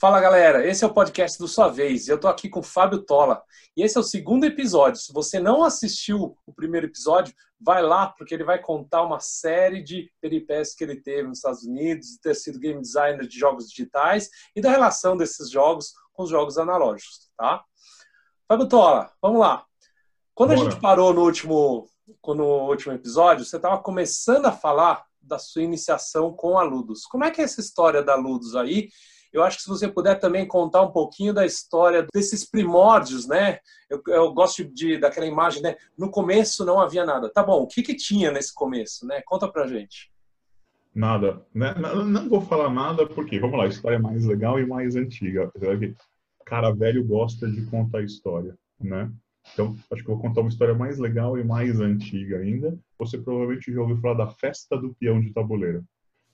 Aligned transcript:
Fala 0.00 0.20
galera, 0.20 0.64
esse 0.64 0.84
é 0.84 0.86
o 0.86 0.94
podcast 0.94 1.36
do 1.40 1.48
Sua 1.48 1.66
Vez 1.66 2.06
e 2.06 2.12
eu 2.12 2.20
tô 2.20 2.28
aqui 2.28 2.48
com 2.48 2.60
o 2.60 2.62
Fábio 2.62 3.02
Tola. 3.02 3.42
E 3.76 3.82
esse 3.82 3.96
é 3.96 4.00
o 4.00 4.04
segundo 4.04 4.44
episódio. 4.44 5.00
Se 5.00 5.12
você 5.12 5.40
não 5.40 5.64
assistiu 5.64 6.38
o 6.46 6.52
primeiro 6.52 6.86
episódio, 6.86 7.34
vai 7.60 7.82
lá 7.82 8.06
porque 8.06 8.32
ele 8.32 8.44
vai 8.44 8.60
contar 8.60 9.02
uma 9.02 9.18
série 9.18 9.82
de 9.82 10.08
peripécias 10.20 10.76
que 10.76 10.84
ele 10.84 11.00
teve 11.00 11.26
nos 11.26 11.38
Estados 11.38 11.64
Unidos, 11.64 12.10
de 12.10 12.20
ter 12.20 12.36
sido 12.36 12.60
game 12.60 12.80
designer 12.80 13.26
de 13.26 13.36
jogos 13.36 13.68
digitais 13.68 14.30
e 14.54 14.60
da 14.60 14.70
relação 14.70 15.16
desses 15.16 15.50
jogos 15.50 15.92
com 16.12 16.22
os 16.22 16.30
jogos 16.30 16.58
analógicos, 16.58 17.28
tá? 17.36 17.64
Fábio 18.46 18.68
Tola, 18.68 19.10
vamos 19.20 19.40
lá. 19.40 19.64
Quando 20.32 20.50
Bora. 20.50 20.60
a 20.60 20.70
gente 20.70 20.80
parou 20.80 21.12
no 21.12 21.22
último, 21.22 21.88
no 22.24 22.68
último 22.68 22.94
episódio, 22.94 23.44
você 23.44 23.56
estava 23.56 23.82
começando 23.82 24.46
a 24.46 24.52
falar 24.52 25.04
da 25.20 25.40
sua 25.40 25.62
iniciação 25.62 26.32
com 26.32 26.56
a 26.56 26.62
Ludus. 26.62 27.04
Como 27.04 27.24
é 27.24 27.32
que 27.32 27.40
é 27.40 27.44
essa 27.44 27.60
história 27.60 28.00
da 28.00 28.14
Ludus 28.14 28.54
aí? 28.54 28.90
Eu 29.32 29.42
acho 29.42 29.58
que 29.58 29.62
se 29.62 29.68
você 29.68 29.88
puder 29.88 30.18
também 30.18 30.46
contar 30.46 30.82
um 30.82 30.90
pouquinho 30.90 31.34
da 31.34 31.44
história 31.44 32.06
desses 32.12 32.48
primórdios, 32.48 33.26
né? 33.26 33.58
Eu, 33.88 34.02
eu 34.08 34.32
gosto 34.32 34.64
de 34.64 34.98
daquela 34.98 35.26
imagem, 35.26 35.62
né? 35.62 35.76
No 35.96 36.10
começo 36.10 36.64
não 36.64 36.80
havia 36.80 37.04
nada. 37.04 37.30
Tá 37.30 37.42
bom, 37.42 37.62
o 37.62 37.66
que, 37.66 37.82
que 37.82 37.94
tinha 37.94 38.30
nesse 38.30 38.54
começo, 38.54 39.06
né? 39.06 39.22
Conta 39.26 39.46
pra 39.46 39.66
gente. 39.66 40.10
Nada. 40.94 41.42
Né? 41.54 41.74
Não, 41.74 42.28
vou 42.28 42.40
falar 42.40 42.70
nada 42.70 43.06
porque, 43.06 43.38
vamos 43.38 43.58
lá, 43.58 43.64
a 43.64 43.68
história 43.68 43.96
é 43.96 44.00
mais 44.00 44.24
legal 44.24 44.58
e 44.58 44.66
mais 44.66 44.96
antiga. 44.96 45.44
Apesar 45.44 45.78
que 45.78 45.94
cara 46.48 46.70
velho 46.70 47.04
gosta 47.04 47.46
de 47.48 47.66
contar 47.66 48.02
história, 48.02 48.56
né? 48.80 49.12
Então, 49.52 49.76
acho 49.92 50.02
que 50.02 50.10
eu 50.10 50.14
vou 50.14 50.22
contar 50.22 50.40
uma 50.40 50.48
história 50.48 50.74
mais 50.74 50.98
legal 50.98 51.38
e 51.38 51.44
mais 51.44 51.78
antiga 51.78 52.38
ainda. 52.38 52.78
Você 52.98 53.18
provavelmente 53.18 53.72
já 53.72 53.80
ouviu 53.80 53.98
falar 53.98 54.24
da 54.24 54.28
Festa 54.28 54.76
do 54.76 54.94
Peão 54.94 55.20
de 55.20 55.32
Tabuleiro. 55.32 55.84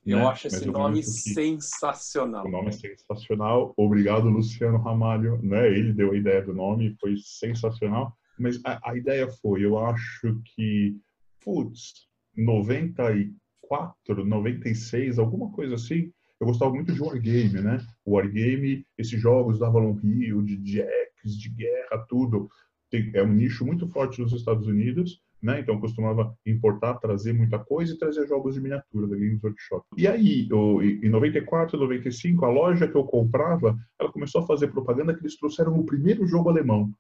Eu 0.07 0.19
né? 0.19 0.27
acho 0.27 0.47
esse 0.47 0.67
nome 0.67 1.03
sensacional. 1.03 2.47
O 2.47 2.51
nome 2.51 2.69
é 2.69 2.73
sensacional. 2.73 3.73
Obrigado, 3.77 4.29
Luciano 4.29 4.79
Ramalho. 4.79 5.41
Né? 5.43 5.67
Ele 5.69 5.93
deu 5.93 6.13
a 6.13 6.17
ideia 6.17 6.43
do 6.43 6.53
nome, 6.53 6.95
foi 7.01 7.17
sensacional. 7.17 8.15
Mas 8.39 8.61
a, 8.65 8.91
a 8.91 8.97
ideia 8.97 9.29
foi, 9.29 9.65
eu 9.65 9.79
acho 9.79 10.41
que, 10.45 10.97
putz, 11.43 12.07
94, 12.37 14.25
96, 14.25 15.19
alguma 15.19 15.51
coisa 15.53 15.77
assim. 15.77 16.13
Eu 16.41 16.49
gostava 16.49 16.75
muito 16.75 16.93
de 16.93 17.01
Wargame, 17.01 17.63
né? 17.63 17.81
Wargame, 18.07 18.85
esses 18.99 19.19
jogos 19.19 19.59
da 19.59 19.69
Avalon 19.69 19.99
Hill, 20.03 20.43
de 20.43 20.57
jacks, 20.63 21.39
de 21.39 21.49
guerra, 21.49 22.05
tudo. 22.09 22.51
Tem, 22.91 23.11
é 23.15 23.23
um 23.23 23.33
nicho 23.33 23.65
muito 23.65 23.89
forte 23.89 24.21
nos 24.21 24.33
Estados 24.33 24.67
Unidos 24.67 25.24
né? 25.45 25.61
Então 25.61 25.79
costumava 25.79 26.35
importar, 26.47 26.95
trazer 26.95 27.35
muita 27.35 27.59
coisa 27.59 27.93
e 27.93 27.99
trazer 27.99 28.27
jogos 28.27 28.55
de 28.55 28.63
miniatura 28.63 29.07
da 29.07 29.15
Games 29.15 29.45
Workshop. 29.45 29.85
E 29.95 30.09
aí, 30.09 30.49
eu, 30.51 30.83
em 30.83 31.11
94, 31.11 31.79
95, 31.79 32.47
a 32.47 32.49
loja 32.49 32.89
que 32.89 32.95
eu 32.95 33.05
comprava, 33.05 33.77
ela 34.01 34.11
começou 34.11 34.41
a 34.41 34.47
fazer 34.47 34.69
propaganda 34.69 35.13
que 35.13 35.21
eles 35.21 35.37
trouxeram 35.37 35.79
o 35.79 35.85
primeiro 35.85 36.27
jogo 36.27 36.49
alemão. 36.49 36.91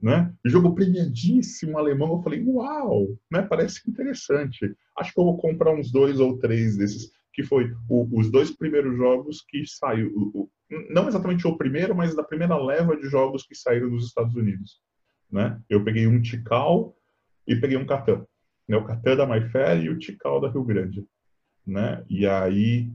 Né? 0.00 0.32
Jogo 0.46 0.74
premiadíssimo 0.74 1.76
alemão, 1.76 2.12
eu 2.14 2.22
falei, 2.22 2.42
uau, 2.42 3.06
né? 3.30 3.42
Parece 3.42 3.82
interessante. 3.86 4.74
Acho 4.96 5.12
que 5.12 5.20
eu 5.20 5.24
vou 5.24 5.36
comprar 5.36 5.74
uns 5.74 5.92
dois 5.92 6.18
ou 6.20 6.38
três 6.38 6.78
desses, 6.78 7.12
que 7.34 7.42
foi 7.42 7.70
o, 7.86 8.08
os 8.18 8.30
dois 8.30 8.50
primeiros 8.50 8.96
jogos 8.96 9.44
que 9.46 9.62
saiu, 9.66 10.10
o, 10.16 10.40
o, 10.40 10.50
não 10.88 11.06
exatamente 11.06 11.46
o 11.46 11.54
primeiro, 11.54 11.94
mas 11.94 12.16
da 12.16 12.22
primeira 12.22 12.56
leva 12.56 12.96
de 12.96 13.10
jogos 13.10 13.46
que 13.46 13.54
saíram 13.54 13.90
dos 13.90 14.06
Estados 14.06 14.34
Unidos. 14.34 14.80
Né? 15.30 15.60
Eu 15.68 15.84
peguei 15.84 16.06
um 16.06 16.22
Tikal 16.22 16.96
e 17.46 17.56
peguei 17.56 17.76
um 17.76 17.86
Catan. 17.86 18.24
Né? 18.68 18.76
O 18.76 18.84
Catan 18.84 19.16
da 19.16 19.26
MyFair 19.26 19.82
e 19.82 19.88
o 19.90 19.98
Tikal 19.98 20.40
da 20.40 20.48
Rio 20.48 20.64
Grande. 20.64 21.04
Né? 21.66 22.04
E 22.08 22.26
aí. 22.26 22.90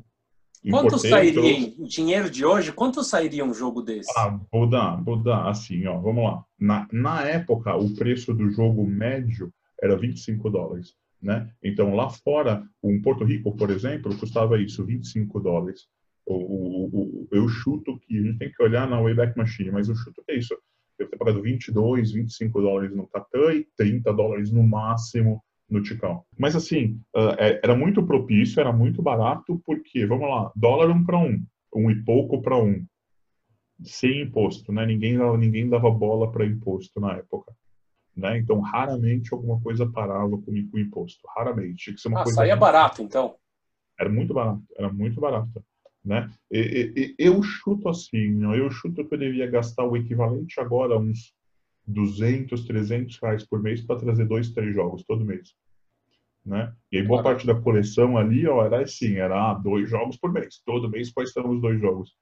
Quanto 0.70 0.98
sairia 0.98 1.52
em 1.52 1.84
dinheiro 1.84 2.30
de 2.30 2.44
hoje? 2.44 2.72
Quanto 2.72 3.04
sairia 3.04 3.46
um 3.46 3.54
jogo 3.54 3.84
desse? 3.84 4.12
Ah, 4.18 4.40
vou 4.52 4.68
dar, 4.68 4.96
vou 5.04 5.22
dar 5.22 5.48
assim, 5.48 5.86
ó, 5.86 6.00
vamos 6.00 6.24
lá. 6.24 6.44
Na, 6.60 6.88
na 6.92 7.22
época, 7.28 7.76
o 7.76 7.94
preço 7.94 8.34
do 8.34 8.50
jogo 8.50 8.84
médio 8.84 9.54
era 9.80 9.96
25 9.96 10.50
dólares. 10.50 10.96
Né? 11.22 11.50
Então, 11.64 11.94
lá 11.94 12.10
fora, 12.10 12.64
um 12.84 13.00
Porto 13.00 13.24
Rico, 13.24 13.56
por 13.56 13.70
exemplo, 13.70 14.18
custava 14.18 14.60
isso, 14.60 14.84
25 14.84 15.40
dólares. 15.40 15.88
O, 16.26 16.34
o, 16.34 16.86
o, 16.86 17.28
eu 17.32 17.48
chuto 17.48 18.00
que 18.00 18.18
a 18.18 18.22
gente 18.24 18.40
tem 18.40 18.52
que 18.52 18.64
olhar 18.64 18.90
na 18.90 19.00
Wayback 19.00 19.38
Machine, 19.38 19.70
mas 19.70 19.88
eu 19.88 19.96
chuto 19.96 20.24
que 20.26 20.32
é 20.32 20.38
isso 20.38 20.56
devo 20.98 21.12
ter 21.12 21.18
pagado 21.18 21.42
22, 21.42 22.12
25 22.12 22.62
dólares 22.62 22.96
no 22.96 23.08
Catan 23.08 23.54
e 23.54 23.68
30 23.78 24.14
dólares 24.14 24.52
no 24.52 24.64
máximo 24.64 25.44
no 25.70 25.82
Tikal. 25.82 26.26
Mas 26.38 26.56
assim, 26.56 27.02
uh, 27.16 27.36
era 27.40 27.76
muito 27.76 28.06
propício, 28.06 28.60
era 28.60 28.72
muito 28.72 29.02
barato, 29.02 29.62
porque, 29.66 30.06
vamos 30.06 30.30
lá, 30.30 30.52
dólar 30.56 30.92
um 30.92 31.04
para 31.04 31.18
um, 31.18 31.44
um 31.76 31.92
e 31.92 32.04
pouco 32.04 32.42
para 32.42 32.58
um, 32.58 32.86
sem 33.84 34.22
imposto, 34.22 34.72
né? 34.72 34.86
Ninguém, 34.86 35.18
ninguém 35.38 35.70
dava 35.70 35.90
bola 35.90 36.32
para 36.32 36.46
imposto 36.46 37.00
na 37.00 37.14
época. 37.14 37.54
Né? 38.16 38.38
Então, 38.38 38.62
raramente 38.62 39.34
alguma 39.34 39.60
coisa 39.60 39.86
parava 39.92 40.30
com, 40.30 40.52
o 40.52 40.80
imposto. 40.80 41.28
Raramente. 41.36 41.84
Tinha 41.84 41.96
que 41.96 42.02
ser 42.02 42.08
uma 42.08 42.22
ah, 42.22 42.24
coisa 42.24 42.38
saía 42.38 42.56
barato, 42.56 43.02
então? 43.02 43.36
Era 44.00 44.10
muito 44.10 44.34
barato, 44.34 44.64
era 44.78 44.92
muito 44.92 45.20
barato. 45.20 45.64
Né? 46.06 46.30
E, 46.52 46.94
e, 46.96 47.16
eu 47.18 47.42
chuto 47.42 47.90
assim, 47.90 48.44
eu 48.56 48.70
chuto 48.70 49.04
que 49.04 49.16
eu 49.16 49.20
devia 49.20 49.48
gastar 49.48 49.86
o 49.86 49.98
equivalente 49.98 50.60
agora 50.60 50.94
a 50.94 51.00
uns 51.00 51.34
200, 51.88 52.66
300 52.66 53.18
reais 53.18 53.44
por 53.44 53.62
mês 53.62 53.82
para 53.82 54.00
trazer 54.00 54.26
dois, 54.26 54.52
três 54.52 54.74
jogos 54.74 55.04
todo 55.04 55.26
mês. 55.26 55.56
Né? 56.46 56.72
E 56.92 56.98
aí 56.98 57.04
boa 57.04 57.24
parte 57.24 57.48
da 57.48 57.60
coleção 57.60 58.18
ali, 58.18 58.46
ó, 58.48 58.64
era 58.64 58.84
assim, 58.84 59.16
era 59.16 59.52
ah, 59.52 59.54
dois 59.56 59.90
jogos 59.90 60.16
por 60.16 60.32
mês. 60.32 60.62
Todo 60.64 60.90
mês 60.90 61.12
quais 61.12 61.32
são 61.32 61.50
os 61.50 61.60
dois 61.60 61.82
jogos. 61.82 62.14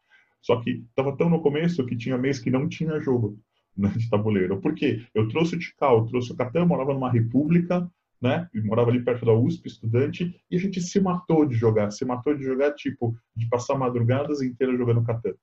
Só 0.42 0.62
que 0.62 0.84
estava 0.90 1.16
tão 1.18 1.30
no 1.30 1.42
começo 1.42 1.86
que 1.86 1.98
tinha 1.98 2.18
mês 2.18 2.40
que 2.40 2.50
não 2.50 2.70
tinha 2.70 3.02
jogo 3.02 3.38
né, 3.76 3.90
de 3.90 4.10
tabuleiro. 4.10 4.62
Por 4.62 4.74
quê? 4.74 5.06
Eu 5.14 5.28
trouxe 5.28 5.56
o 5.56 5.60
Tikal, 5.60 6.06
trouxe 6.06 6.32
o 6.32 6.36
Catan, 6.36 6.66
morava 6.66 6.94
numa 6.94 7.12
república, 7.12 7.90
né? 8.24 8.48
Eu 8.54 8.64
morava 8.64 8.90
ali 8.90 9.04
perto 9.04 9.26
da 9.26 9.34
USP, 9.34 9.68
estudante, 9.68 10.34
e 10.50 10.56
a 10.56 10.60
gente 10.60 10.80
se 10.80 10.98
matou 11.02 11.46
de 11.46 11.56
jogar. 11.56 11.92
Se 11.92 12.06
matou 12.06 12.34
de 12.34 12.42
jogar, 12.42 12.74
tipo, 12.74 13.14
de 13.36 13.50
passar 13.50 13.78
madrugadas 13.78 14.42
inteiras 14.42 14.78
jogando 14.78 15.04
Catan. 15.04 15.34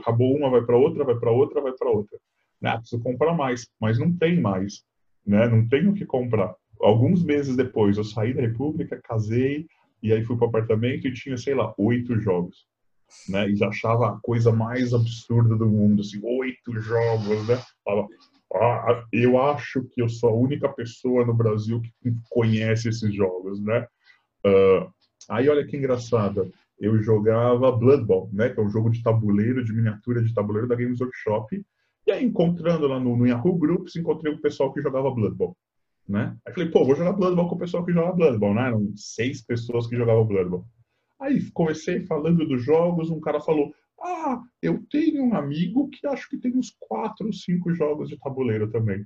Acabou 0.00 0.36
uma, 0.36 0.48
vai 0.48 0.62
para 0.62 0.76
outra, 0.76 1.02
vai 1.02 1.16
para 1.16 1.32
outra, 1.32 1.60
vai 1.60 1.72
para 1.72 1.90
outra. 1.90 2.16
Né? 2.62 2.78
Preciso 2.78 3.02
comprar 3.02 3.34
mais, 3.34 3.66
mas 3.80 3.98
não 3.98 4.16
tem 4.16 4.40
mais. 4.40 4.84
Né? 5.26 5.48
Não 5.48 5.66
tenho 5.66 5.90
o 5.90 5.94
que 5.94 6.06
comprar. 6.06 6.54
Alguns 6.80 7.24
meses 7.24 7.56
depois, 7.56 7.96
eu 7.96 8.04
saí 8.04 8.32
da 8.32 8.42
República, 8.42 9.00
casei, 9.02 9.66
e 10.00 10.12
aí 10.12 10.22
fui 10.22 10.36
para 10.36 10.46
o 10.46 10.48
apartamento 10.48 11.08
e 11.08 11.12
tinha, 11.12 11.36
sei 11.36 11.56
lá, 11.56 11.74
oito 11.76 12.20
jogos. 12.20 12.68
Né? 13.28 13.50
E 13.50 13.56
já 13.56 13.66
achava 13.66 14.10
a 14.10 14.20
coisa 14.22 14.52
mais 14.52 14.94
absurda 14.94 15.56
do 15.56 15.66
mundo, 15.66 16.02
assim, 16.02 16.20
oito 16.22 16.80
jogos, 16.80 17.48
né? 17.48 17.60
Falava, 17.84 18.06
eu 19.12 19.40
acho 19.40 19.84
que 19.84 20.00
eu 20.00 20.08
sou 20.08 20.30
a 20.30 20.34
única 20.34 20.68
pessoa 20.68 21.24
no 21.24 21.34
Brasil 21.34 21.80
que 21.80 22.14
conhece 22.30 22.88
esses 22.88 23.14
jogos, 23.14 23.60
né? 23.60 23.86
Uh, 24.44 24.90
aí 25.28 25.48
olha 25.48 25.66
que 25.66 25.76
engraçado, 25.76 26.50
eu 26.78 27.00
jogava 27.02 27.72
Blood 27.72 28.04
Bowl, 28.04 28.30
né? 28.32 28.48
Que 28.48 28.60
é 28.60 28.62
um 28.62 28.70
jogo 28.70 28.90
de 28.90 29.02
tabuleiro, 29.02 29.64
de 29.64 29.72
miniatura 29.72 30.22
de 30.22 30.32
tabuleiro 30.32 30.68
da 30.68 30.76
Games 30.76 31.00
Workshop. 31.00 31.62
E 32.06 32.12
aí, 32.12 32.24
encontrando 32.24 32.86
lá 32.86 32.98
no, 32.98 33.16
no 33.16 33.26
Yahoo 33.26 33.58
Groups, 33.58 33.96
encontrei 33.96 34.32
o 34.32 34.40
pessoal 34.40 34.72
que 34.72 34.80
jogava 34.80 35.10
Blood 35.10 35.36
Bowl, 35.36 35.56
né? 36.08 36.36
Aí 36.46 36.54
falei, 36.54 36.70
pô, 36.70 36.84
vou 36.84 36.94
jogar 36.94 37.12
Blood 37.12 37.36
Bowl 37.36 37.48
com 37.48 37.56
o 37.56 37.58
pessoal 37.58 37.84
que 37.84 37.92
joga 37.92 38.12
Blood 38.12 38.38
Bowl, 38.38 38.54
né? 38.54 38.68
Eram 38.68 38.92
seis 38.96 39.42
pessoas 39.42 39.86
que 39.86 39.96
jogavam 39.96 40.24
Blood 40.24 40.48
Bowl. 40.48 40.64
Aí 41.20 41.50
comecei 41.50 42.06
falando 42.06 42.46
dos 42.46 42.62
jogos, 42.64 43.10
um 43.10 43.20
cara 43.20 43.40
falou, 43.40 43.74
ah, 44.00 44.42
eu 44.62 44.82
tenho 44.90 45.24
um 45.24 45.34
amigo 45.34 45.88
que 45.88 46.06
acho 46.06 46.28
que 46.28 46.38
tem 46.38 46.56
uns 46.56 46.74
quatro 46.78 47.26
ou 47.26 47.32
cinco 47.32 47.72
jogos 47.74 48.08
de 48.08 48.18
tabuleiro 48.18 48.70
também, 48.70 49.04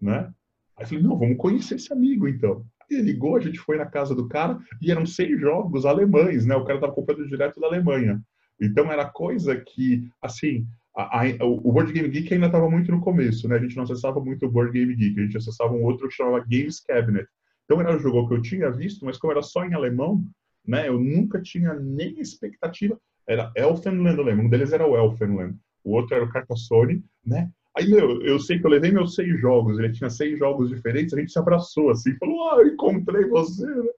né? 0.00 0.32
Aí 0.76 0.84
eu 0.84 0.88
falei, 0.88 1.02
não, 1.02 1.18
vamos 1.18 1.38
conhecer 1.38 1.76
esse 1.76 1.92
amigo 1.92 2.28
então. 2.28 2.64
Ele 2.90 3.02
ligou, 3.02 3.36
a 3.36 3.40
gente 3.40 3.58
foi 3.58 3.76
na 3.76 3.86
casa 3.86 4.14
do 4.14 4.28
cara 4.28 4.58
e 4.80 4.90
eram 4.90 5.06
seis 5.06 5.40
jogos 5.40 5.84
alemães, 5.84 6.46
né? 6.46 6.54
O 6.54 6.64
cara 6.64 6.76
estava 6.76 6.92
comprando 6.92 7.26
direto 7.26 7.60
da 7.60 7.66
Alemanha. 7.66 8.22
Então 8.60 8.90
era 8.90 9.04
coisa 9.04 9.56
que, 9.56 10.08
assim, 10.22 10.66
a, 10.96 11.22
a, 11.22 11.44
o 11.44 11.72
Board 11.72 11.92
Game 11.92 12.08
Geek 12.08 12.32
ainda 12.32 12.46
estava 12.46 12.70
muito 12.70 12.90
no 12.90 13.00
começo, 13.00 13.48
né? 13.48 13.56
A 13.56 13.58
gente 13.58 13.76
não 13.76 13.84
acessava 13.84 14.20
muito 14.20 14.46
o 14.46 14.50
Board 14.50 14.72
Game 14.72 14.94
Geek, 14.94 15.18
a 15.18 15.22
gente 15.24 15.36
acessava 15.36 15.72
um 15.72 15.84
outro 15.84 16.08
que 16.08 16.14
chamava 16.14 16.40
Games 16.40 16.80
Cabinet. 16.80 17.28
Então 17.64 17.80
era 17.80 17.94
um 17.94 17.98
jogo 17.98 18.28
que 18.28 18.34
eu 18.34 18.42
tinha 18.42 18.70
visto, 18.70 19.04
mas 19.04 19.18
como 19.18 19.32
era 19.32 19.42
só 19.42 19.64
em 19.64 19.74
alemão, 19.74 20.24
né? 20.66 20.88
Eu 20.88 20.98
nunca 20.98 21.40
tinha 21.40 21.74
nem 21.74 22.18
expectativa. 22.20 22.98
Era 23.28 23.50
Elfenland, 23.56 24.18
eu 24.18 24.24
lembro. 24.24 24.44
Um 24.44 24.48
deles 24.48 24.72
era 24.72 24.86
o 24.86 24.96
Elfenland. 24.96 25.56
O 25.84 25.94
outro 25.94 26.14
era 26.14 26.24
o 26.24 26.30
Carcassonne, 26.30 27.04
né? 27.24 27.50
Aí, 27.76 27.88
meu, 27.88 28.22
eu 28.22 28.38
sei 28.38 28.58
que 28.58 28.66
eu 28.66 28.70
levei 28.70 28.90
meus 28.90 29.14
seis 29.14 29.38
jogos. 29.40 29.78
Ele 29.78 29.92
tinha 29.92 30.08
seis 30.08 30.38
jogos 30.38 30.70
diferentes. 30.70 31.12
A 31.12 31.20
gente 31.20 31.32
se 31.32 31.38
abraçou 31.38 31.90
assim. 31.90 32.16
Falou, 32.16 32.50
ah, 32.50 32.56
eu 32.60 32.68
encontrei 32.68 33.26
você, 33.26 33.66
né? 33.66 33.90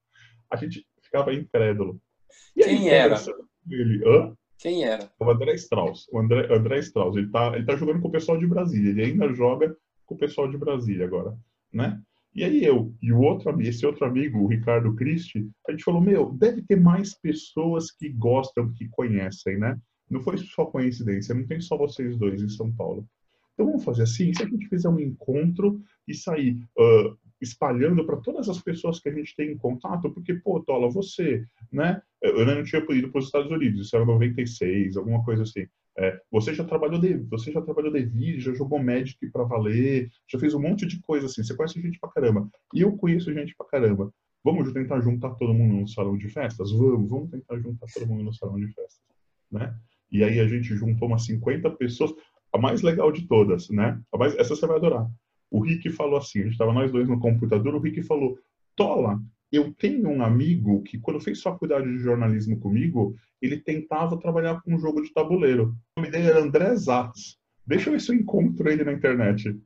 A 0.51 0.57
gente 0.57 0.85
ficava 1.01 1.33
incrédulo. 1.33 2.01
E 2.57 2.65
Quem 2.65 2.89
era? 2.89 3.17
Ele, 3.71 4.03
Hã? 4.05 4.35
Quem 4.59 4.85
era? 4.85 5.09
O 5.21 5.31
André 5.31 5.55
Strauss. 5.55 6.09
O 6.11 6.19
André, 6.19 6.53
André 6.53 6.81
Strauss. 6.81 7.17
Ele 7.17 7.31
tá, 7.31 7.53
ele 7.55 7.65
tá 7.65 7.77
jogando 7.77 8.01
com 8.01 8.09
o 8.09 8.13
pessoal 8.13 8.37
de 8.37 8.47
Brasília. 8.47 8.91
Ele 8.91 9.05
ainda 9.05 9.33
joga 9.33 9.77
com 10.05 10.15
o 10.15 10.19
pessoal 10.19 10.49
de 10.51 10.59
Brasília 10.59 11.07
agora, 11.07 11.37
né? 11.73 12.01
E 12.39 12.45
aí 12.45 12.65
eu 12.65 12.95
e 13.03 13.13
o 13.13 13.19
outro 13.19 13.61
esse 13.61 13.85
outro 13.85 14.07
amigo, 14.07 14.39
o 14.39 14.47
Ricardo 14.47 14.95
Cristi, 14.95 15.51
a 15.69 15.73
gente 15.73 15.83
falou, 15.83 16.01
meu, 16.01 16.31
deve 16.31 16.63
ter 16.63 16.81
mais 16.81 17.13
pessoas 17.13 17.91
que 17.91 18.09
gostam, 18.09 18.73
que 18.75 18.89
conhecem, 18.91 19.59
né? 19.59 19.77
Não 20.09 20.21
foi 20.21 20.39
só 20.39 20.65
coincidência, 20.65 21.35
não 21.35 21.45
tem 21.45 21.61
só 21.61 21.77
vocês 21.77 22.17
dois 22.17 22.41
em 22.41 22.49
São 22.49 22.71
Paulo. 22.71 23.05
Então 23.53 23.67
vamos 23.67 23.83
fazer 23.83 24.05
assim, 24.05 24.33
se 24.33 24.41
a 24.41 24.47
gente 24.47 24.69
fizer 24.69 24.89
um 24.89 25.01
encontro 25.01 25.83
e 26.07 26.15
sair 26.15 26.63
uh, 26.79 27.19
espalhando 27.41 28.07
para 28.07 28.19
todas 28.19 28.49
as 28.49 28.63
pessoas 28.63 29.01
que 29.01 29.09
a 29.09 29.13
gente 29.13 29.35
tem 29.35 29.51
em 29.51 29.59
contato, 29.59 30.09
porque, 30.09 30.35
pô, 30.35 30.61
Tola, 30.61 30.89
você, 30.89 31.45
né? 31.73 32.01
Eu 32.23 32.47
não 32.47 32.63
tinha 32.63 32.81
ido 32.91 33.11
para 33.11 33.19
os 33.19 33.25
Estados 33.25 33.51
Unidos, 33.51 33.85
isso 33.85 33.97
era 33.97 34.07
96, 34.07 34.97
alguma 34.97 35.25
coisa 35.25 35.43
assim. 35.43 35.67
É, 36.01 36.21
você 36.31 36.55
já 36.55 36.63
trabalhou 36.63 37.01
de, 37.01 37.15
você 37.25 37.51
já 37.51 37.61
trabalhou 37.61 37.93
de 37.93 38.05
vídeo, 38.05 38.41
já 38.41 38.55
jogou 38.55 38.79
Magic 38.79 39.19
para 39.33 39.43
valer, 39.43 40.09
já 40.31 40.39
fez 40.39 40.55
um 40.55 40.61
monte 40.61 40.87
de 40.87 41.01
coisa 41.03 41.27
assim. 41.27 41.43
Você 41.43 41.57
conhece 41.57 41.83
gente 41.83 41.99
pra 41.99 42.09
caramba. 42.09 42.49
E 42.73 42.83
eu 42.83 42.97
conheço 42.97 43.35
gente 43.35 43.53
pra 43.57 43.67
caramba. 43.67 44.13
Vamos 44.45 44.73
tentar 44.73 45.01
juntar 45.01 45.31
todo 45.31 45.53
mundo 45.53 45.75
no 45.75 45.89
salão 45.89 46.17
de 46.17 46.29
festas? 46.29 46.71
Vamos, 46.71 47.11
vamos 47.11 47.31
tentar 47.31 47.59
juntar 47.59 47.87
todo 47.93 48.07
mundo 48.07 48.23
no 48.23 48.33
salão 48.33 48.61
de 48.61 48.69
festas, 48.69 49.03
né? 49.51 49.75
E 50.11 50.23
aí 50.23 50.39
a 50.39 50.47
gente 50.47 50.73
juntou 50.77 51.09
umas 51.09 51.25
50 51.25 51.69
pessoas, 51.73 52.15
a 52.53 52.59
mais 52.59 52.81
legal 52.81 53.11
de 53.11 53.27
todas, 53.27 53.69
né? 53.69 54.01
A 54.13 54.17
mais, 54.17 54.37
essa 54.37 54.55
você 54.55 54.67
vai 54.69 54.77
adorar. 54.77 55.11
O 55.51 55.61
Rick 55.61 55.91
falou 55.91 56.19
assim, 56.19 56.41
a 56.41 56.43
gente 56.45 56.53
estava 56.53 56.73
nós 56.73 56.93
dois 56.93 57.09
no 57.09 57.19
computador, 57.19 57.75
o 57.75 57.81
Rick 57.81 58.05
falou, 58.05 58.39
Tola, 58.77 59.21
eu 59.51 59.73
tenho 59.73 60.09
um 60.09 60.23
amigo 60.23 60.83
que, 60.83 60.99
quando 60.99 61.21
fez 61.21 61.41
faculdade 61.41 61.87
de 61.87 61.99
jornalismo 61.99 62.59
comigo, 62.59 63.17
ele 63.41 63.59
tentava 63.59 64.19
trabalhar 64.19 64.61
com 64.63 64.75
um 64.75 64.79
jogo 64.79 65.03
de 65.03 65.13
tabuleiro. 65.13 65.75
O 65.97 66.01
nome 66.01 66.13
dele 66.13 66.29
era 66.29 66.43
André 66.43 66.75
Zatz. 66.77 67.39
Deixa 67.67 67.89
eu 67.89 67.93
ver 67.93 68.01
se 68.01 68.13
eu 68.13 68.17
encontro 68.17 68.69
ele 68.69 68.85
na 68.85 68.93
internet. 68.93 69.59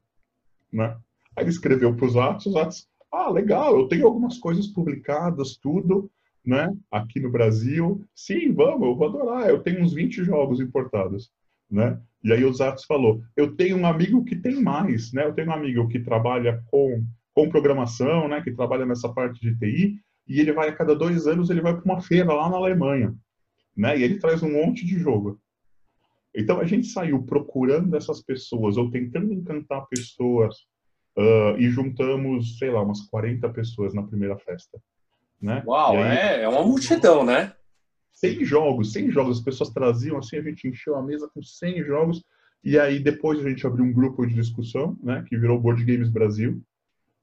Né? 0.72 0.96
Aí 1.36 1.44
ele 1.44 1.50
escreveu 1.50 1.94
para 1.94 2.06
os 2.06 2.12
Zatz, 2.12 2.46
os 2.46 2.52
Zatz, 2.52 2.88
ah, 3.12 3.28
legal, 3.28 3.78
eu 3.78 3.88
tenho 3.88 4.06
algumas 4.06 4.38
coisas 4.38 4.66
publicadas, 4.68 5.56
tudo, 5.56 6.10
né? 6.44 6.74
Aqui 6.90 7.20
no 7.20 7.30
Brasil. 7.30 8.02
Sim, 8.14 8.52
vamos, 8.52 8.88
eu 8.88 8.96
vou 8.96 9.08
adorar. 9.08 9.50
Eu 9.50 9.62
tenho 9.62 9.82
uns 9.82 9.92
20 9.92 10.24
jogos 10.24 10.60
importados, 10.60 11.30
né? 11.70 12.00
E 12.24 12.32
aí 12.32 12.44
o 12.44 12.52
Zatz 12.52 12.84
falou, 12.84 13.22
eu 13.36 13.54
tenho 13.54 13.76
um 13.76 13.86
amigo 13.86 14.24
que 14.24 14.36
tem 14.36 14.62
mais, 14.62 15.12
né? 15.12 15.26
Eu 15.26 15.34
tenho 15.34 15.48
um 15.48 15.52
amigo 15.52 15.88
que 15.88 16.00
trabalha 16.00 16.62
com 16.70 17.04
com 17.34 17.48
programação, 17.48 18.28
né, 18.28 18.40
que 18.42 18.52
trabalha 18.52 18.84
nessa 18.84 19.08
parte 19.08 19.40
de 19.40 19.56
TI, 19.58 20.00
e 20.28 20.40
ele 20.40 20.52
vai 20.52 20.68
a 20.68 20.74
cada 20.74 20.94
dois 20.94 21.26
anos 21.26 21.50
ele 21.50 21.60
vai 21.60 21.74
para 21.74 21.84
uma 21.84 22.00
feira 22.00 22.32
lá 22.32 22.48
na 22.48 22.56
Alemanha, 22.56 23.14
né, 23.76 23.98
e 23.98 24.02
ele 24.02 24.18
traz 24.18 24.42
um 24.42 24.52
monte 24.52 24.84
de 24.84 24.98
jogo. 24.98 25.40
Então 26.34 26.60
a 26.60 26.64
gente 26.64 26.86
saiu 26.86 27.22
procurando 27.22 27.94
essas 27.96 28.22
pessoas 28.22 28.76
ou 28.76 28.90
tentando 28.90 29.32
encantar 29.32 29.86
pessoas 29.88 30.56
uh, 31.16 31.58
e 31.58 31.68
juntamos, 31.68 32.58
sei 32.58 32.70
lá, 32.70 32.82
umas 32.82 33.02
40 33.02 33.48
pessoas 33.50 33.92
na 33.92 34.02
primeira 34.02 34.38
festa. 34.38 34.80
Né? 35.40 35.62
Uau, 35.66 35.96
aí, 35.96 36.16
é, 36.16 36.42
é 36.42 36.48
uma 36.48 36.62
multidão, 36.62 37.24
né? 37.24 37.52
100 38.14 38.44
jogos, 38.44 38.92
100 38.92 39.10
jogos. 39.10 39.38
As 39.38 39.44
pessoas 39.44 39.70
traziam 39.70 40.16
assim, 40.16 40.36
a 40.36 40.42
gente 40.42 40.68
encheu 40.68 40.96
a 40.96 41.02
mesa 41.02 41.28
com 41.34 41.42
100 41.42 41.84
jogos. 41.84 42.22
E 42.64 42.78
aí 42.78 43.00
depois 43.00 43.44
a 43.44 43.48
gente 43.48 43.66
abriu 43.66 43.84
um 43.84 43.92
grupo 43.92 44.24
de 44.24 44.34
discussão, 44.34 44.96
né, 45.02 45.24
que 45.28 45.36
virou 45.36 45.60
Board 45.60 45.84
Games 45.84 46.08
Brasil 46.08 46.62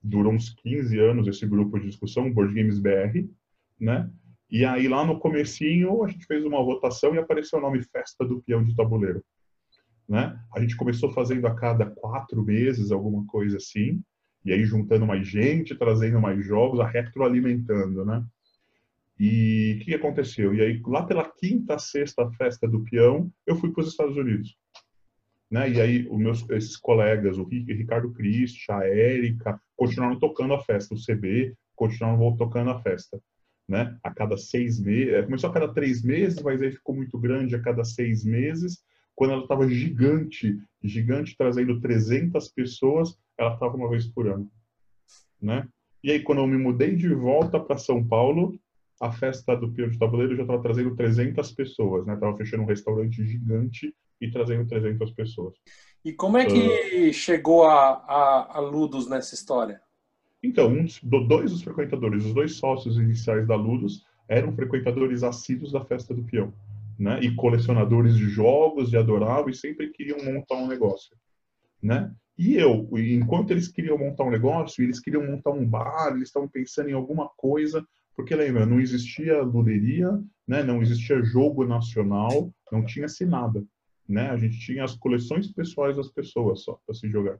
durou 0.02 0.34
uns 0.34 0.50
15 0.50 0.98
anos 1.00 1.28
esse 1.28 1.46
grupo 1.46 1.80
de 1.80 1.88
discussão, 1.88 2.32
Board 2.32 2.54
Games 2.54 2.80
BR, 2.80 3.28
né? 3.80 4.10
E 4.50 4.66
aí 4.66 4.88
lá 4.88 5.06
no 5.06 5.20
comecinho 5.20 6.04
a 6.04 6.08
gente 6.08 6.26
fez 6.26 6.44
uma 6.44 6.64
votação 6.64 7.14
e 7.14 7.20
apareceu 7.20 7.60
o 7.60 7.62
nome 7.62 7.84
Festa 7.84 8.26
do 8.26 8.42
Peão 8.42 8.64
de 8.64 8.76
Tabuleiro, 8.76 9.24
né? 10.08 10.40
A 10.56 10.60
gente 10.60 10.76
começou 10.76 11.12
fazendo 11.12 11.46
a 11.46 11.56
cada 11.56 11.86
quatro 11.86 12.44
meses 12.44 12.92
alguma 12.92 13.26
coisa 13.28 13.58
assim, 13.58 14.02
e 14.44 14.54
aí 14.54 14.64
juntando 14.64 15.06
mais 15.06 15.28
gente, 15.28 15.76
trazendo 15.76 16.20
mais 16.20 16.44
jogos, 16.44 16.80
a 16.80 16.88
retroalimentando, 16.88 18.06
né? 18.06 18.26
E 19.20 19.78
o 19.80 19.84
que 19.84 19.94
aconteceu? 19.94 20.56
E 20.56 20.62
aí 20.62 20.82
lá 20.86 21.04
pela 21.04 21.30
quinta, 21.30 21.78
sexta 21.78 22.30
festa 22.32 22.68
do 22.68 22.84
peão, 22.86 23.30
eu 23.46 23.56
fui 23.56 23.72
para 23.72 23.82
os 23.82 23.90
Estados 23.90 24.16
Unidos. 24.16 24.58
Né? 25.50 25.72
E 25.72 25.82
aí 25.82 26.08
os 26.10 26.18
meus, 26.18 26.50
esses 26.52 26.78
colegas, 26.78 27.38
o 27.38 27.44
Ricardo 27.44 28.12
Christ, 28.12 28.70
a 28.70 28.86
Érica, 28.86 29.60
continuaram 29.76 30.20
tocando 30.20 30.54
a 30.54 30.64
festa, 30.64 30.94
o 30.94 30.98
CB 30.98 31.56
continuaram 31.76 32.36
tocando 32.36 32.70
a 32.70 32.82
festa. 32.82 33.20
Né? 33.68 33.98
A 34.04 34.14
cada 34.14 34.38
seis 34.38 34.80
meses, 34.80 35.14
é, 35.14 35.24
começou 35.24 35.50
a 35.50 35.54
cada 35.54 35.74
três 35.74 36.04
meses, 36.04 36.42
mas 36.42 36.62
aí 36.62 36.72
ficou 36.72 36.96
muito 36.96 37.18
grande 37.18 37.56
a 37.56 37.62
cada 37.62 37.84
seis 37.84 38.24
meses. 38.24 38.84
Quando 39.16 39.34
ela 39.34 39.44
estava 39.44 39.68
gigante, 39.68 40.58
gigante, 40.84 41.36
trazendo 41.38 41.80
300 41.80 42.50
pessoas, 42.50 43.16
ela 43.38 43.54
estava 43.54 43.76
uma 43.76 43.90
vez 43.90 44.08
por 44.08 44.28
ano. 44.28 44.50
Né? 45.42 45.68
E 46.04 46.12
aí, 46.12 46.22
quando 46.22 46.40
eu 46.40 46.48
me 46.48 46.58
mudei 46.58 46.96
de 46.96 47.14
volta 47.14 47.60
para 47.60 47.78
São 47.78 48.06
Paulo, 48.06 48.58
a 49.02 49.12
festa 49.12 49.56
do 49.56 49.72
Pio 49.72 49.90
de 49.90 49.98
Tabuleiro 49.98 50.36
já 50.36 50.44
estava 50.44 50.62
trazendo 50.62 50.96
300 50.96 51.52
pessoas, 51.54 52.06
né? 52.06 52.16
Tava 52.18 52.36
fechando 52.38 52.64
um 52.64 52.66
restaurante 52.66 53.26
gigante 53.26 53.94
e 54.22 54.30
trazendo 54.30 54.68
300 54.68 55.12
pessoas. 55.12 55.56
E 56.04 56.14
como 56.14 56.38
é 56.38 56.46
que 56.46 57.10
uh, 57.10 57.14
chegou 57.14 57.66
a, 57.66 57.90
a, 57.90 58.58
a, 58.58 58.60
Ludus 58.60 59.08
nessa 59.08 59.36
história? 59.36 59.82
Então, 60.42 60.68
um, 60.68 60.88
dois 61.28 61.52
dos 61.52 61.62
frequentadores, 61.62 62.26
os 62.26 62.34
dois 62.34 62.56
sócios 62.56 62.98
iniciais 62.98 63.46
da 63.46 63.56
Ludus, 63.56 64.06
eram 64.28 64.56
frequentadores 64.56 65.24
assíduos 65.24 65.74
da 65.74 65.84
Festa 65.84 66.14
do 66.14 66.24
Peão, 66.24 66.54
né? 66.98 67.20
E 67.22 67.36
colecionadores 67.36 68.16
de 68.16 68.30
jogos, 68.30 68.90
de 68.90 68.98
adorável, 68.98 69.50
e 69.50 69.56
sempre 69.56 69.90
queriam 69.90 70.24
montar 70.24 70.56
um 70.56 70.68
negócio, 70.68 71.18
né? 71.82 72.14
E 72.38 72.56
eu, 72.56 72.88
enquanto 72.94 73.52
eles 73.52 73.68
queriam 73.68 73.98
montar 73.98 74.24
um 74.24 74.30
negócio, 74.30 74.82
eles 74.82 75.02
queriam 75.02 75.26
montar 75.26 75.52
um 75.52 75.68
bar, 75.68 76.14
eles 76.14 76.30
estavam 76.30 76.48
pensando 76.48 76.90
em 76.90 76.94
alguma 76.94 77.28
coisa, 77.36 77.86
porque 78.16 78.34
lembra, 78.34 78.66
não 78.66 78.80
existia 78.80 79.42
luderia, 79.42 80.10
né? 80.48 80.64
Não 80.64 80.82
existia 80.82 81.22
jogo 81.22 81.66
nacional, 81.66 82.50
não 82.72 82.86
tinha-se 82.86 83.26
nada 83.26 83.62
né? 84.10 84.32
A 84.32 84.38
gente 84.38 84.60
tinha 84.60 84.84
as 84.84 84.96
coleções 84.96 85.48
pessoais 85.54 85.96
das 85.96 86.10
pessoas 86.10 86.64
só 86.64 86.80
para 86.84 86.96
se 86.96 87.08
jogar. 87.08 87.40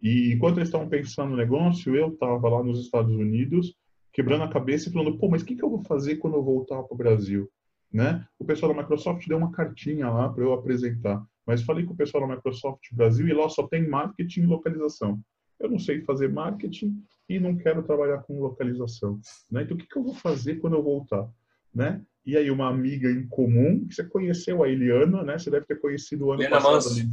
E 0.00 0.32
enquanto 0.32 0.56
eles 0.56 0.68
estavam 0.68 0.88
pensando 0.88 1.30
no 1.30 1.36
negócio, 1.36 1.94
eu 1.94 2.08
estava 2.08 2.48
lá 2.48 2.62
nos 2.62 2.80
Estados 2.80 3.14
Unidos, 3.14 3.76
quebrando 4.12 4.42
a 4.42 4.48
cabeça 4.48 4.88
e 4.88 4.92
falando, 4.92 5.16
pô, 5.18 5.28
mas 5.28 5.42
o 5.42 5.44
que, 5.44 5.54
que 5.54 5.62
eu 5.62 5.70
vou 5.70 5.84
fazer 5.84 6.16
quando 6.16 6.34
eu 6.34 6.42
voltar 6.42 6.82
para 6.82 6.94
o 6.94 6.96
Brasil? 6.96 7.48
Né? 7.92 8.26
O 8.38 8.44
pessoal 8.44 8.74
da 8.74 8.80
Microsoft 8.80 9.28
deu 9.28 9.36
uma 9.36 9.52
cartinha 9.52 10.08
lá 10.08 10.28
para 10.28 10.42
eu 10.42 10.54
apresentar, 10.54 11.22
mas 11.46 11.62
falei 11.62 11.84
com 11.84 11.92
o 11.92 11.96
pessoal 11.96 12.26
da 12.26 12.34
Microsoft 12.34 12.82
Brasil 12.92 13.28
e 13.28 13.34
lá 13.34 13.48
só 13.48 13.68
tem 13.68 13.86
marketing 13.86 14.40
e 14.40 14.46
localização. 14.46 15.20
Eu 15.60 15.70
não 15.70 15.78
sei 15.78 16.00
fazer 16.00 16.28
marketing 16.28 17.00
e 17.28 17.38
não 17.38 17.56
quero 17.56 17.82
trabalhar 17.82 18.18
com 18.22 18.40
localização. 18.40 19.20
Né? 19.50 19.62
Então, 19.62 19.76
o 19.76 19.78
que, 19.78 19.86
que 19.86 19.96
eu 19.96 20.02
vou 20.02 20.14
fazer 20.14 20.56
quando 20.56 20.74
eu 20.74 20.82
voltar? 20.82 21.28
Né? 21.72 22.02
E 22.24 22.36
aí 22.36 22.50
uma 22.50 22.68
amiga 22.68 23.10
em 23.10 23.26
comum, 23.26 23.86
que 23.86 23.94
você 23.94 24.04
conheceu 24.04 24.62
a 24.62 24.68
Eliana, 24.68 25.22
né? 25.22 25.38
Você 25.38 25.50
deve 25.50 25.66
ter 25.66 25.80
conhecido 25.80 26.26
o 26.26 26.32
ano 26.32 26.42
Eliana 26.42 26.62
passado. 26.62 26.94
Ali. 26.94 27.08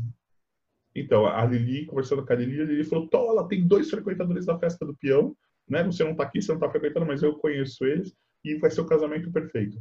Então, 0.96 1.26
a 1.26 1.46
Lili, 1.46 1.86
conversando 1.86 2.26
com 2.26 2.34
a 2.34 2.36
Lili, 2.36 2.62
a 2.62 2.66
Lili 2.66 2.84
falou, 2.84 3.08
Tola, 3.08 3.48
tem 3.48 3.68
dois 3.68 3.90
frequentadores 3.90 4.46
da 4.46 4.58
festa 4.58 4.86
do 4.86 4.96
peão, 4.96 5.36
né? 5.68 5.84
Você 5.84 6.04
não 6.04 6.16
tá 6.16 6.24
aqui, 6.24 6.42
você 6.42 6.52
não 6.52 6.60
tá 6.60 6.70
frequentando, 6.70 7.06
mas 7.06 7.24
eu 7.24 7.36
conheço 7.36 7.86
eles, 7.86 8.14
e 8.44 8.56
vai 8.56 8.72
ser 8.72 8.82
o 8.82 8.88
casamento 8.88 9.32
perfeito. 9.32 9.78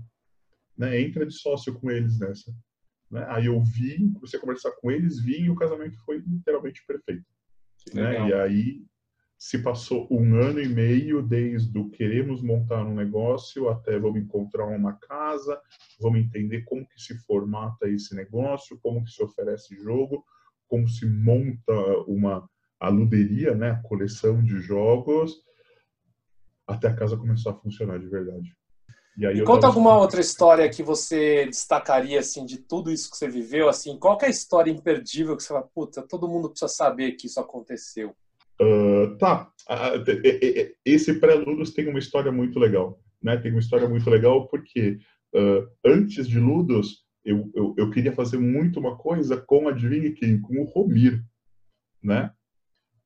Né? 0.77 1.01
Entra 1.01 1.27
de 1.27 1.35
sócio 1.35 1.75
com 1.75 1.91
eles 1.91 2.19
nessa. 2.19 2.55
Né? 3.11 3.25
Aí 3.29 3.47
eu 3.47 3.61
vi, 3.63 4.13
você 4.21 4.39
conversar 4.39 4.73
com 4.81 4.91
eles, 4.91 5.21
vi, 5.23 5.43
e 5.43 5.51
o 5.51 5.57
casamento 5.57 5.97
foi 6.05 6.23
literalmente 6.27 6.85
perfeito. 6.87 7.25
Né? 7.93 8.29
E 8.29 8.33
aí 8.35 8.83
se 9.39 9.63
passou 9.63 10.09
um 10.11 10.35
ano 10.35 10.61
e 10.61 10.69
meio 10.69 11.23
desde 11.23 11.79
o 11.79 11.89
queremos 11.89 12.43
montar 12.43 12.85
um 12.85 12.95
negócio 12.95 13.69
até 13.69 13.97
vamos 13.97 14.21
encontrar 14.21 14.67
uma 14.67 14.95
casa, 14.95 15.61
vamos 16.01 16.19
entender 16.19 16.65
como 16.65 16.87
que 16.89 17.01
se 17.01 17.17
formata 17.19 17.89
esse 17.89 18.17
negócio, 18.17 18.79
como 18.83 19.05
que 19.05 19.13
se 19.13 19.23
oferece 19.23 19.77
jogo, 19.77 20.25
como 20.67 20.89
se 20.89 21.07
monta 21.07 21.73
uma 22.09 22.51
aluderia, 22.81 23.55
né, 23.55 23.71
a 23.71 23.83
coleção 23.83 24.43
de 24.43 24.59
jogos, 24.59 25.41
até 26.67 26.89
a 26.89 26.95
casa 26.95 27.17
começar 27.17 27.53
a 27.53 27.57
funcionar 27.57 27.99
de 28.01 28.09
verdade. 28.09 28.57
E 29.17 29.25
aí 29.25 29.39
e 29.39 29.45
conta 29.45 29.63
tava... 29.63 29.73
alguma 29.73 29.97
outra 29.97 30.21
história 30.21 30.69
que 30.69 30.83
você 30.83 31.47
destacaria 31.47 32.19
assim 32.19 32.45
de 32.45 32.59
tudo 32.59 32.91
isso 32.91 33.09
que 33.09 33.17
você 33.17 33.29
viveu, 33.29 33.69
assim, 33.69 33.97
qual 33.99 34.19
é 34.21 34.27
a 34.27 34.31
história 34.31 34.71
imperdível 34.71 35.37
que 35.37 35.45
você 35.45 35.49
fala, 35.49 35.63
puta, 35.63 36.03
todo 36.03 36.29
mundo 36.29 36.51
precisa 36.51 36.69
saber 36.69 37.13
que 37.13 37.29
isso 37.29 37.39
aconteceu? 37.39 38.17
Uh, 38.61 39.17
tá, 39.19 39.51
uh, 39.71 40.75
esse 40.85 41.15
pré-Ludus 41.15 41.73
tem 41.73 41.89
uma 41.89 41.99
história 41.99 42.33
muito 42.33 42.59
legal. 42.59 43.01
né? 43.23 43.37
Tem 43.37 43.51
uma 43.51 43.61
história 43.61 43.89
muito 43.89 44.09
legal 44.11 44.49
porque 44.49 44.99
uh, 45.35 45.69
antes 45.85 46.27
de 46.27 46.39
Ludos, 46.39 47.05
eu, 47.25 47.51
eu, 47.55 47.75
eu, 47.77 47.91
queria 47.91 48.13
fazer 48.13 48.39
muito 48.39 48.81
uma 48.81 48.97
coisa 48.97 49.37
com, 49.37 49.69
adivinhe 49.69 50.13
quem? 50.13 50.41
Com 50.41 50.63
o 50.63 50.65
Romir, 50.65 51.23
né? 52.03 52.33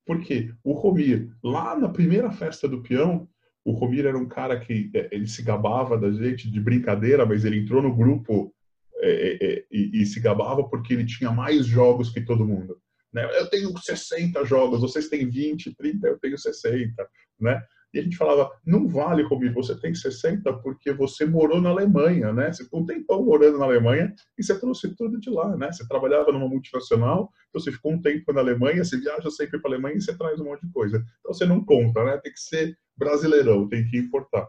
Porque 0.07 0.53
o 0.63 0.73
Romir, 0.73 1.31
lá 1.43 1.79
na 1.79 1.89
primeira 1.89 2.31
festa 2.31 2.69
do 2.69 2.83
peão, 2.83 3.29
o 3.65 3.73
Romir 3.73 4.07
era 4.07 4.19
um 4.19 4.27
cara 4.27 4.59
que 4.59 4.91
é, 4.95 5.09
ele 5.13 5.27
se 5.27 5.43
gabava 5.43 5.97
da 5.97 6.11
gente 6.11 6.51
de 6.51 6.61
brincadeira, 6.61 7.25
mas 7.25 7.45
ele 7.45 7.59
entrou 7.59 7.81
no 7.81 7.95
grupo 7.95 8.53
é, 8.97 9.11
é, 9.11 9.53
é, 9.53 9.65
e, 9.71 10.03
e, 10.03 10.07
se 10.07 10.21
gabava 10.21 10.63
porque 10.69 10.95
ele 10.95 11.05
tinha 11.05 11.31
mais 11.31 11.67
jogos 11.67 12.11
que 12.11 12.21
todo 12.21 12.47
mundo. 12.47 12.79
Né? 13.13 13.25
Eu 13.39 13.49
tenho 13.49 13.77
60 13.77 14.45
jogos, 14.45 14.81
vocês 14.81 15.09
têm 15.09 15.29
20, 15.29 15.75
30, 15.75 16.07
eu 16.07 16.19
tenho 16.19 16.39
60. 16.39 17.09
Né? 17.41 17.63
E 17.95 17.99
a 17.99 18.03
gente 18.03 18.17
falava, 18.17 18.51
não 18.65 18.89
vale, 18.89 19.23
Romir, 19.23 19.53
você 19.53 19.79
tem 19.79 19.95
60 19.95 20.51
porque 20.61 20.93
você 20.93 21.27
morou 21.27 21.61
na 21.61 21.69
Alemanha, 21.69 22.33
né? 22.33 22.51
Você 22.51 22.65
ficou 22.65 22.81
um 22.81 22.87
tempão 22.87 23.23
morando 23.23 23.59
na 23.59 23.67
Alemanha 23.67 24.15
e 24.39 24.43
você 24.43 24.59
trouxe 24.59 24.97
tudo 24.97 25.21
de 25.21 25.29
lá, 25.29 25.55
né? 25.59 25.71
Você 25.71 25.87
trabalhava 25.87 26.33
numa 26.33 26.49
multinacional, 26.49 27.31
então 27.51 27.61
você 27.61 27.71
ficou 27.71 27.93
um 27.93 28.01
tempo 28.01 28.33
na 28.33 28.41
Alemanha, 28.41 28.83
você 28.83 28.99
viaja 28.99 29.31
sempre 29.31 29.61
para 29.61 29.71
a 29.71 29.75
Alemanha 29.75 29.97
e 29.97 30.01
você 30.01 30.17
traz 30.17 30.41
um 30.41 30.45
monte 30.45 30.67
de 30.67 30.73
coisa. 30.73 31.05
Então 31.21 31.35
você 31.35 31.45
não 31.45 31.63
conta, 31.63 32.03
né? 32.03 32.17
Tem 32.17 32.33
que 32.33 32.41
ser 32.41 32.79
brasileirão, 32.97 33.69
tem 33.69 33.87
que 33.87 33.99
importar, 33.99 34.49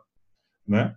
né? 0.66 0.96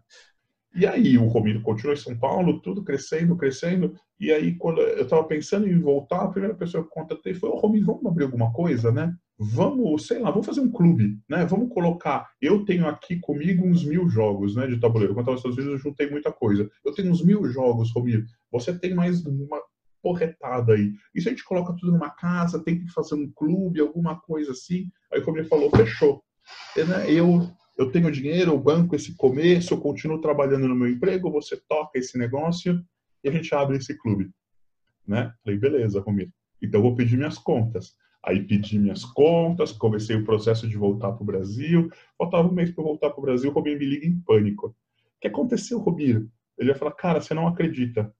E 0.76 0.86
aí 0.86 1.16
o 1.16 1.26
Romiro 1.26 1.62
continuou 1.62 1.94
em 1.94 2.00
São 2.00 2.14
Paulo, 2.16 2.60
tudo 2.60 2.84
crescendo, 2.84 3.34
crescendo. 3.34 3.94
E 4.20 4.30
aí 4.30 4.54
quando 4.54 4.82
eu 4.82 5.04
estava 5.04 5.24
pensando 5.24 5.66
em 5.66 5.80
voltar, 5.80 6.20
a 6.20 6.28
primeira 6.28 6.54
pessoa 6.54 6.82
que 6.82 6.90
eu 6.90 6.92
contatei 6.92 7.32
foi: 7.32 7.48
"Ô 7.48 7.56
Romiro, 7.56 7.86
vamos 7.86 8.06
abrir 8.06 8.24
alguma 8.24 8.52
coisa, 8.52 8.92
né? 8.92 9.14
Vamos, 9.38 10.06
sei 10.06 10.18
lá, 10.18 10.30
vamos 10.30 10.46
fazer 10.46 10.60
um 10.60 10.70
clube, 10.70 11.18
né? 11.28 11.46
Vamos 11.46 11.72
colocar. 11.72 12.30
Eu 12.40 12.64
tenho 12.64 12.86
aqui 12.86 13.18
comigo 13.18 13.66
uns 13.66 13.84
mil 13.84 14.08
jogos, 14.08 14.54
né, 14.54 14.66
de 14.66 14.78
tabuleiro. 14.78 15.14
Quando 15.14 15.28
eu 15.28 15.34
estava 15.34 15.48
nos 15.48 15.56
Estados 15.56 15.58
Unidos, 15.58 15.72
eu 15.74 15.90
juntei 15.90 16.10
muita 16.10 16.32
coisa. 16.32 16.70
Eu 16.84 16.94
tenho 16.94 17.10
uns 17.10 17.22
mil 17.22 17.44
jogos, 17.46 17.92
Romiro. 17.92 18.24
Você 18.52 18.78
tem 18.78 18.94
mais 18.94 19.24
uma 19.24 19.60
porretada 20.02 20.74
aí. 20.74 20.92
E 21.14 21.20
se 21.20 21.28
a 21.28 21.30
gente 21.32 21.44
coloca 21.44 21.74
tudo 21.74 21.92
numa 21.92 22.10
casa, 22.10 22.62
tem 22.62 22.78
que 22.78 22.88
fazer 22.92 23.14
um 23.14 23.30
clube, 23.34 23.80
alguma 23.80 24.18
coisa 24.20 24.52
assim? 24.52 24.90
Aí 25.12 25.20
o 25.20 25.24
Romiro 25.24 25.48
falou: 25.48 25.70
fechou. 25.70 26.22
Né, 26.76 27.10
eu, 27.10 27.50
eu 27.76 27.90
tenho 27.90 28.10
dinheiro, 28.10 28.52
eu 28.52 28.58
banco 28.58 28.96
esse 28.96 29.14
começo, 29.16 29.74
eu 29.74 29.80
continuo 29.80 30.20
trabalhando 30.20 30.66
no 30.66 30.74
meu 30.74 30.88
emprego, 30.88 31.30
você 31.30 31.60
toca 31.68 31.98
esse 31.98 32.16
negócio 32.16 32.82
e 33.22 33.28
a 33.28 33.32
gente 33.32 33.54
abre 33.54 33.76
esse 33.76 33.96
clube. 33.98 34.30
Né? 35.06 35.32
Falei, 35.44 35.58
beleza, 35.58 36.00
Romir. 36.00 36.30
Então 36.60 36.80
eu 36.80 36.82
vou 36.82 36.96
pedir 36.96 37.16
minhas 37.16 37.38
contas. 37.38 37.94
Aí 38.24 38.42
pedi 38.42 38.78
minhas 38.78 39.04
contas, 39.04 39.70
comecei 39.72 40.16
o 40.16 40.24
processo 40.24 40.66
de 40.68 40.76
voltar 40.76 41.12
para 41.12 41.22
o 41.22 41.26
Brasil. 41.26 41.88
Faltava 42.18 42.48
um 42.48 42.52
mês 42.52 42.70
para 42.70 42.82
voltar 42.82 43.10
para 43.10 43.20
o 43.20 43.22
Brasil, 43.22 43.50
o 43.50 43.52
Romir 43.52 43.78
me 43.78 43.84
liga 43.84 44.06
em 44.06 44.18
pânico. 44.20 44.68
O 44.68 44.74
que 45.20 45.28
aconteceu, 45.28 45.78
Romir? 45.78 46.26
Ele 46.58 46.70
vai 46.70 46.78
falar, 46.78 46.92
cara, 46.92 47.20
você 47.20 47.34
não 47.34 47.46
acredita. 47.46 48.12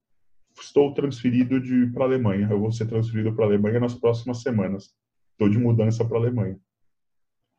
Estou 0.59 0.93
transferido 0.93 1.59
para 1.93 2.03
a 2.03 2.07
Alemanha. 2.07 2.47
Eu 2.49 2.59
vou 2.59 2.71
ser 2.71 2.85
transferido 2.85 3.33
para 3.33 3.45
a 3.45 3.47
Alemanha 3.47 3.79
nas 3.79 3.95
próximas 3.95 4.41
semanas. 4.41 4.93
Estou 5.31 5.49
de 5.49 5.57
mudança 5.57 6.05
para 6.05 6.17
a 6.17 6.21
Alemanha. 6.21 6.59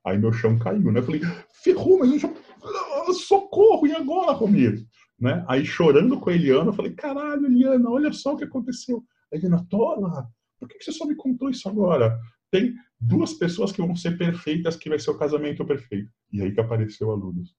Aí 0.08 0.18
meu 0.18 0.32
chão 0.32 0.58
caiu, 0.58 0.90
né? 0.92 1.00
Eu 1.00 1.04
falei, 1.04 1.20
ferrou, 1.62 1.98
mas 1.98 2.12
eu 2.12 2.18
já... 2.18 2.28
Ah, 2.28 3.12
socorro, 3.12 3.86
e 3.86 3.92
agora, 3.92 4.32
Romir? 4.32 4.84
Né? 5.18 5.44
Aí 5.48 5.64
chorando 5.64 6.18
com 6.18 6.30
a 6.30 6.34
Eliana, 6.34 6.70
eu 6.70 6.72
falei, 6.72 6.92
caralho, 6.92 7.46
Eliana, 7.46 7.90
olha 7.90 8.12
só 8.12 8.34
o 8.34 8.36
que 8.36 8.44
aconteceu. 8.44 9.02
A 9.32 9.36
Eliana, 9.36 9.66
tola, 9.68 10.28
por 10.58 10.68
que 10.68 10.82
você 10.82 10.92
só 10.92 11.06
me 11.06 11.14
contou 11.14 11.50
isso 11.50 11.68
agora? 11.68 12.18
Tem 12.50 12.74
duas 13.00 13.34
pessoas 13.34 13.72
que 13.72 13.80
vão 13.80 13.94
ser 13.94 14.16
perfeitas, 14.16 14.76
que 14.76 14.88
vai 14.88 14.98
ser 14.98 15.10
o 15.10 15.18
casamento 15.18 15.64
perfeito. 15.64 16.10
E 16.32 16.42
aí 16.42 16.52
que 16.52 16.60
apareceu 16.60 17.10
a 17.10 17.14
Ludos. 17.14 17.54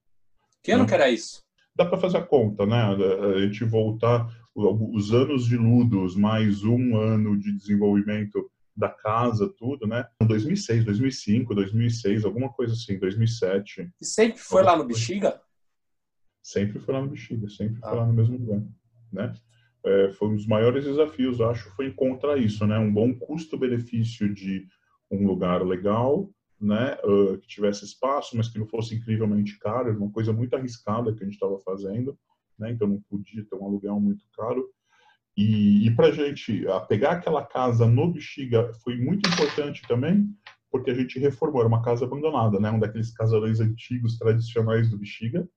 Que 0.63 0.71
ano 0.71 0.83
né? 0.83 0.89
que 0.89 0.95
era 0.95 1.09
isso? 1.09 1.43
Dá 1.75 1.85
para 1.85 1.97
fazer 1.97 2.17
a 2.17 2.25
conta, 2.25 2.65
né? 2.65 2.75
A 2.75 3.39
gente 3.41 3.63
voltar 3.63 4.27
os 4.55 5.13
anos 5.13 5.45
de 5.45 5.55
Ludos, 5.55 6.15
mais 6.15 6.63
um 6.63 6.97
ano 6.97 7.37
de 7.37 7.55
desenvolvimento 7.55 8.49
da 8.79 8.89
casa, 8.89 9.53
tudo, 9.57 9.85
né? 9.85 10.07
2006, 10.25 10.85
2005, 10.85 11.53
2006, 11.53 12.23
alguma 12.23 12.49
coisa 12.51 12.73
assim, 12.73 12.97
2007. 12.97 13.91
E 14.01 14.05
sempre 14.05 14.39
foi 14.39 14.63
lá 14.63 14.75
no 14.77 14.85
Bexiga? 14.85 15.41
Sempre 16.41 16.79
foi 16.79 16.93
lá 16.93 17.01
no 17.01 17.09
Bexiga, 17.09 17.49
sempre 17.49 17.79
ah. 17.83 17.89
foi 17.89 17.97
lá 17.97 18.05
no 18.05 18.13
mesmo 18.13 18.37
lugar, 18.37 18.63
né? 19.11 19.33
É, 19.85 20.11
foi 20.13 20.29
um 20.29 20.35
dos 20.35 20.47
maiores 20.47 20.85
desafios, 20.85 21.39
acho, 21.41 21.69
foi 21.75 21.87
encontrar 21.87 22.37
isso, 22.37 22.65
né? 22.65 22.77
Um 22.79 22.91
bom 22.91 23.13
custo-benefício 23.13 24.33
de 24.33 24.65
um 25.11 25.27
lugar 25.27 25.65
legal, 25.65 26.29
né? 26.59 26.97
Uh, 27.03 27.37
que 27.37 27.47
tivesse 27.47 27.85
espaço, 27.85 28.35
mas 28.37 28.47
que 28.47 28.59
não 28.59 28.67
fosse 28.67 28.95
incrivelmente 28.95 29.57
caro, 29.59 29.89
era 29.89 29.97
uma 29.97 30.11
coisa 30.11 30.31
muito 30.31 30.55
arriscada 30.55 31.13
que 31.13 31.21
a 31.21 31.25
gente 31.25 31.35
estava 31.35 31.59
fazendo, 31.59 32.17
né? 32.57 32.71
Então 32.71 32.87
não 32.87 33.01
podia 33.01 33.45
ter 33.45 33.55
um 33.55 33.65
aluguel 33.65 33.99
muito 33.99 34.23
caro 34.33 34.69
e, 35.37 35.87
e 35.87 35.95
para 35.95 36.07
a 36.07 36.11
gente 36.11 36.65
pegar 36.87 37.11
aquela 37.11 37.45
casa 37.45 37.87
no 37.87 38.11
Bexiga 38.11 38.71
foi 38.83 38.97
muito 38.97 39.29
importante 39.29 39.81
também, 39.87 40.27
porque 40.71 40.91
a 40.91 40.93
gente 40.93 41.19
reformou, 41.19 41.61
era 41.61 41.67
uma 41.67 41.81
casa 41.81 42.05
abandonada, 42.05 42.59
né? 42.59 42.69
um 42.69 42.79
daqueles 42.79 43.11
casarões 43.11 43.59
antigos, 43.59 44.17
tradicionais 44.17 44.89
do 44.89 44.97
Bexiga. 44.97 45.47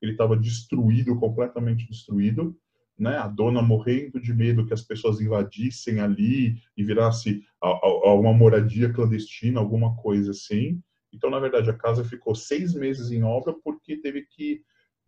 Ele 0.00 0.12
estava 0.12 0.36
destruído, 0.36 1.18
completamente 1.18 1.86
destruído. 1.86 2.56
Né? 2.98 3.16
A 3.16 3.26
dona 3.26 3.62
morrendo 3.62 4.20
de 4.20 4.32
medo 4.32 4.66
que 4.66 4.74
as 4.74 4.82
pessoas 4.82 5.20
invadissem 5.20 6.00
ali 6.00 6.56
e 6.76 6.84
virasse 6.84 7.44
a, 7.62 7.68
a, 7.68 8.14
uma 8.14 8.32
moradia 8.32 8.92
clandestina, 8.92 9.60
alguma 9.60 9.96
coisa 9.96 10.30
assim. 10.30 10.80
Então, 11.12 11.28
na 11.28 11.38
verdade, 11.38 11.68
a 11.68 11.76
casa 11.76 12.04
ficou 12.04 12.34
seis 12.34 12.74
meses 12.74 13.10
em 13.10 13.22
obra 13.22 13.54
porque 13.62 13.98
teve 13.98 14.22
que 14.22 14.62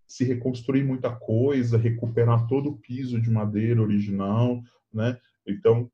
se 0.07 0.25
reconstruir 0.25 0.85
muita 0.85 1.15
coisa, 1.15 1.79
recuperar 1.79 2.47
todo 2.47 2.71
o 2.71 2.77
piso 2.79 3.21
de 3.21 3.31
madeira 3.31 3.83
original, 3.83 4.63
né? 4.93 5.19
Então 5.47 5.91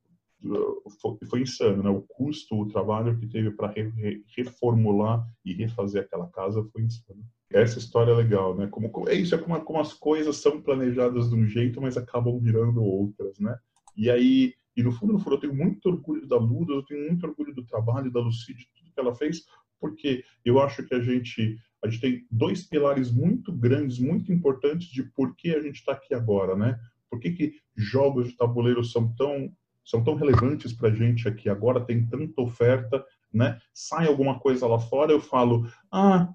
foi, 1.00 1.19
foi 1.29 1.43
insano, 1.43 1.83
né? 1.83 1.90
O 1.90 2.02
custo, 2.02 2.59
o 2.59 2.69
trabalho 2.69 3.19
que 3.19 3.26
teve 3.26 3.50
para 3.50 3.69
re, 3.69 3.88
re, 3.90 4.25
reformular 4.37 5.26
e 5.45 5.52
refazer 5.52 6.02
aquela 6.02 6.29
casa 6.29 6.62
foi 6.73 6.83
insano. 6.83 7.23
Essa 7.52 7.79
história 7.79 8.12
é 8.12 8.14
legal, 8.14 8.57
né? 8.57 8.67
Como, 8.69 8.90
é 9.09 9.14
isso, 9.14 9.35
é 9.35 9.38
como, 9.38 9.61
como 9.62 9.81
as 9.81 9.93
coisas 9.93 10.37
são 10.37 10.61
planejadas 10.62 11.29
de 11.29 11.35
um 11.35 11.47
jeito, 11.47 11.81
mas 11.81 11.97
acabam 11.97 12.38
virando 12.38 12.83
outras, 12.83 13.38
né? 13.38 13.59
E 13.97 14.09
aí, 14.09 14.55
e 14.76 14.83
no 14.83 14.93
fundo, 14.93 15.12
no 15.12 15.19
fundo, 15.19 15.37
eu 15.37 15.40
tenho 15.40 15.55
muito 15.55 15.87
orgulho 15.88 16.26
da 16.26 16.37
Luda, 16.37 16.73
eu 16.73 16.85
tenho 16.85 17.09
muito 17.09 17.26
orgulho 17.26 17.55
do 17.55 17.67
trabalho 17.67 18.11
da 18.11 18.21
Lucy, 18.21 18.55
de 18.55 18.67
tudo 18.75 18.93
que 18.93 19.00
ela 19.00 19.14
fez, 19.14 19.45
porque 19.81 20.25
eu 20.45 20.61
acho 20.61 20.85
que 20.85 20.95
a 20.95 21.00
gente 21.00 21.59
a 21.82 21.88
gente 21.88 22.00
tem 22.00 22.26
dois 22.30 22.62
pilares 22.62 23.10
muito 23.10 23.52
grandes, 23.52 23.99
muito 23.99 24.32
importantes 24.32 24.88
de 24.88 25.02
por 25.02 25.34
que 25.34 25.54
a 25.54 25.60
gente 25.60 25.76
está 25.76 25.92
aqui 25.92 26.14
agora, 26.14 26.54
né? 26.54 26.78
Por 27.08 27.18
que, 27.18 27.30
que 27.30 27.54
jogos 27.76 28.28
de 28.28 28.37
tabuleiro 28.37 28.84
são 28.84 29.12
tão, 29.14 29.50
são 29.84 30.04
tão 30.04 30.14
relevantes 30.14 30.72
para 30.72 30.88
a 30.88 30.94
gente 30.94 31.26
aqui 31.26 31.49
agora, 31.49 31.84
tem 31.84 32.06
tanta 32.06 32.40
oferta, 32.40 33.04
né? 33.32 33.58
Sai 33.72 34.06
alguma 34.06 34.38
coisa 34.38 34.66
lá 34.66 34.78
fora, 34.78 35.12
eu 35.12 35.20
falo, 35.20 35.66
ah, 35.90 36.28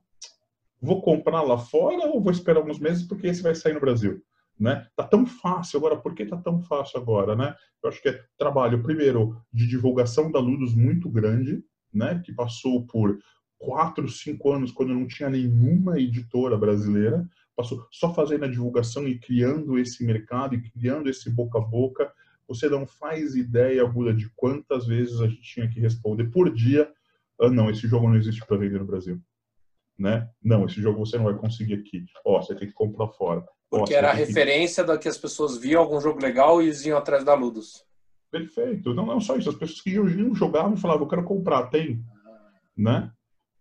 vou 0.81 1.01
comprar 1.01 1.41
lá 1.41 1.57
fora 1.57 2.07
ou 2.07 2.21
vou 2.21 2.31
esperar 2.31 2.59
alguns 2.59 2.79
meses 2.79 3.03
porque 3.03 3.27
esse 3.27 3.41
vai 3.41 3.53
sair 3.53 3.73
no 3.73 3.79
Brasil? 3.79 4.21
Né? 4.57 4.87
Tá 4.95 5.03
tão 5.03 5.25
fácil 5.25 5.77
agora, 5.77 5.97
por 5.97 6.15
que 6.15 6.25
tá 6.25 6.37
tão 6.37 6.61
fácil 6.61 6.99
agora, 6.99 7.35
né? 7.35 7.53
Eu 7.83 7.89
acho 7.89 8.01
que 8.01 8.07
é 8.07 8.23
trabalho, 8.37 8.81
primeiro, 8.81 9.37
de 9.51 9.67
divulgação 9.67 10.31
da 10.31 10.39
Ludus 10.39 10.73
muito 10.73 11.09
grande, 11.09 11.61
né? 11.93 12.21
Que 12.23 12.33
passou 12.33 12.85
por 12.85 13.19
quatro, 13.57 14.07
cinco 14.07 14.51
anos, 14.51 14.71
quando 14.71 14.93
não 14.93 15.07
tinha 15.07 15.29
nenhuma 15.29 15.99
editora 15.99 16.57
brasileira, 16.57 17.27
passou 17.55 17.87
só 17.91 18.13
fazendo 18.13 18.45
a 18.45 18.49
divulgação 18.49 19.07
e 19.07 19.17
criando 19.17 19.79
esse 19.79 20.03
mercado 20.05 20.55
e 20.55 20.61
criando 20.61 21.09
esse 21.09 21.29
boca 21.29 21.57
a 21.57 21.61
boca. 21.61 22.11
Você 22.47 22.69
não 22.69 22.85
faz 22.85 23.35
ideia, 23.35 23.85
Buda, 23.87 24.13
de 24.13 24.29
quantas 24.35 24.85
vezes 24.85 25.19
a 25.19 25.27
gente 25.27 25.41
tinha 25.41 25.69
que 25.69 25.79
responder 25.79 26.25
por 26.25 26.53
dia: 26.53 26.91
ah, 27.39 27.49
não, 27.49 27.69
esse 27.69 27.87
jogo 27.87 28.07
não 28.07 28.17
existe 28.17 28.45
para 28.45 28.57
vender 28.57 28.79
no 28.79 28.85
Brasil. 28.85 29.19
Né? 29.97 30.29
Não, 30.43 30.65
esse 30.65 30.81
jogo 30.81 31.05
você 31.05 31.17
não 31.17 31.25
vai 31.25 31.35
conseguir 31.35 31.75
aqui. 31.75 32.03
Ó, 32.25 32.41
você 32.41 32.53
tem 32.53 32.67
que 32.67 32.73
comprar 32.73 33.07
fora. 33.07 33.43
Porque 33.69 33.93
era 33.93 34.11
a 34.11 34.13
referência 34.13 34.83
que... 34.83 34.87
da 34.87 34.97
que 34.97 35.07
as 35.07 35.17
pessoas 35.17 35.57
viam 35.57 35.81
algum 35.81 35.99
jogo 35.99 36.21
legal 36.21 36.61
e 36.61 36.69
iam 36.85 36.97
atrás 36.97 37.23
da 37.23 37.33
Ludus. 37.33 37.83
Perfeito. 38.29 38.93
Não, 38.93 39.05
não 39.05 39.21
só 39.21 39.37
isso. 39.37 39.49
As 39.49 39.55
pessoas 39.55 39.81
que 39.81 39.91
iam 39.91 40.35
jogar 40.35 40.71
e 40.71 40.77
falavam, 40.77 41.03
eu 41.03 41.09
quero 41.09 41.23
comprar, 41.23 41.67
tem. 41.67 42.03
Né? 42.77 43.09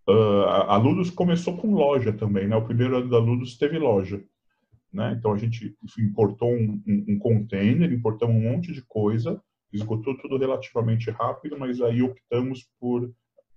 Uh, 0.07 0.45
a 0.69 0.77
Ludus 0.77 1.11
começou 1.11 1.57
com 1.57 1.75
loja 1.75 2.13
também, 2.13 2.47
né? 2.47 2.57
O 2.57 2.65
primeiro 2.65 2.99
ano 2.99 3.09
da 3.09 3.19
Ludus 3.19 3.57
teve 3.57 3.79
loja, 3.79 4.23
né? 4.93 5.15
Então 5.19 5.33
a 5.33 5.39
gente 5.39 5.75
importou 5.99 6.53
um, 6.53 6.83
um, 6.87 7.05
um 7.09 7.19
container, 7.19 7.91
importamos 7.91 8.37
um 8.37 8.43
monte 8.43 8.73
de 8.73 8.83
coisa, 8.83 9.41
esgotou 9.73 10.17
tudo 10.19 10.37
relativamente 10.37 11.11
rápido, 11.11 11.59
mas 11.59 11.81
aí 11.81 12.03
optamos 12.03 12.69
por 12.79 13.11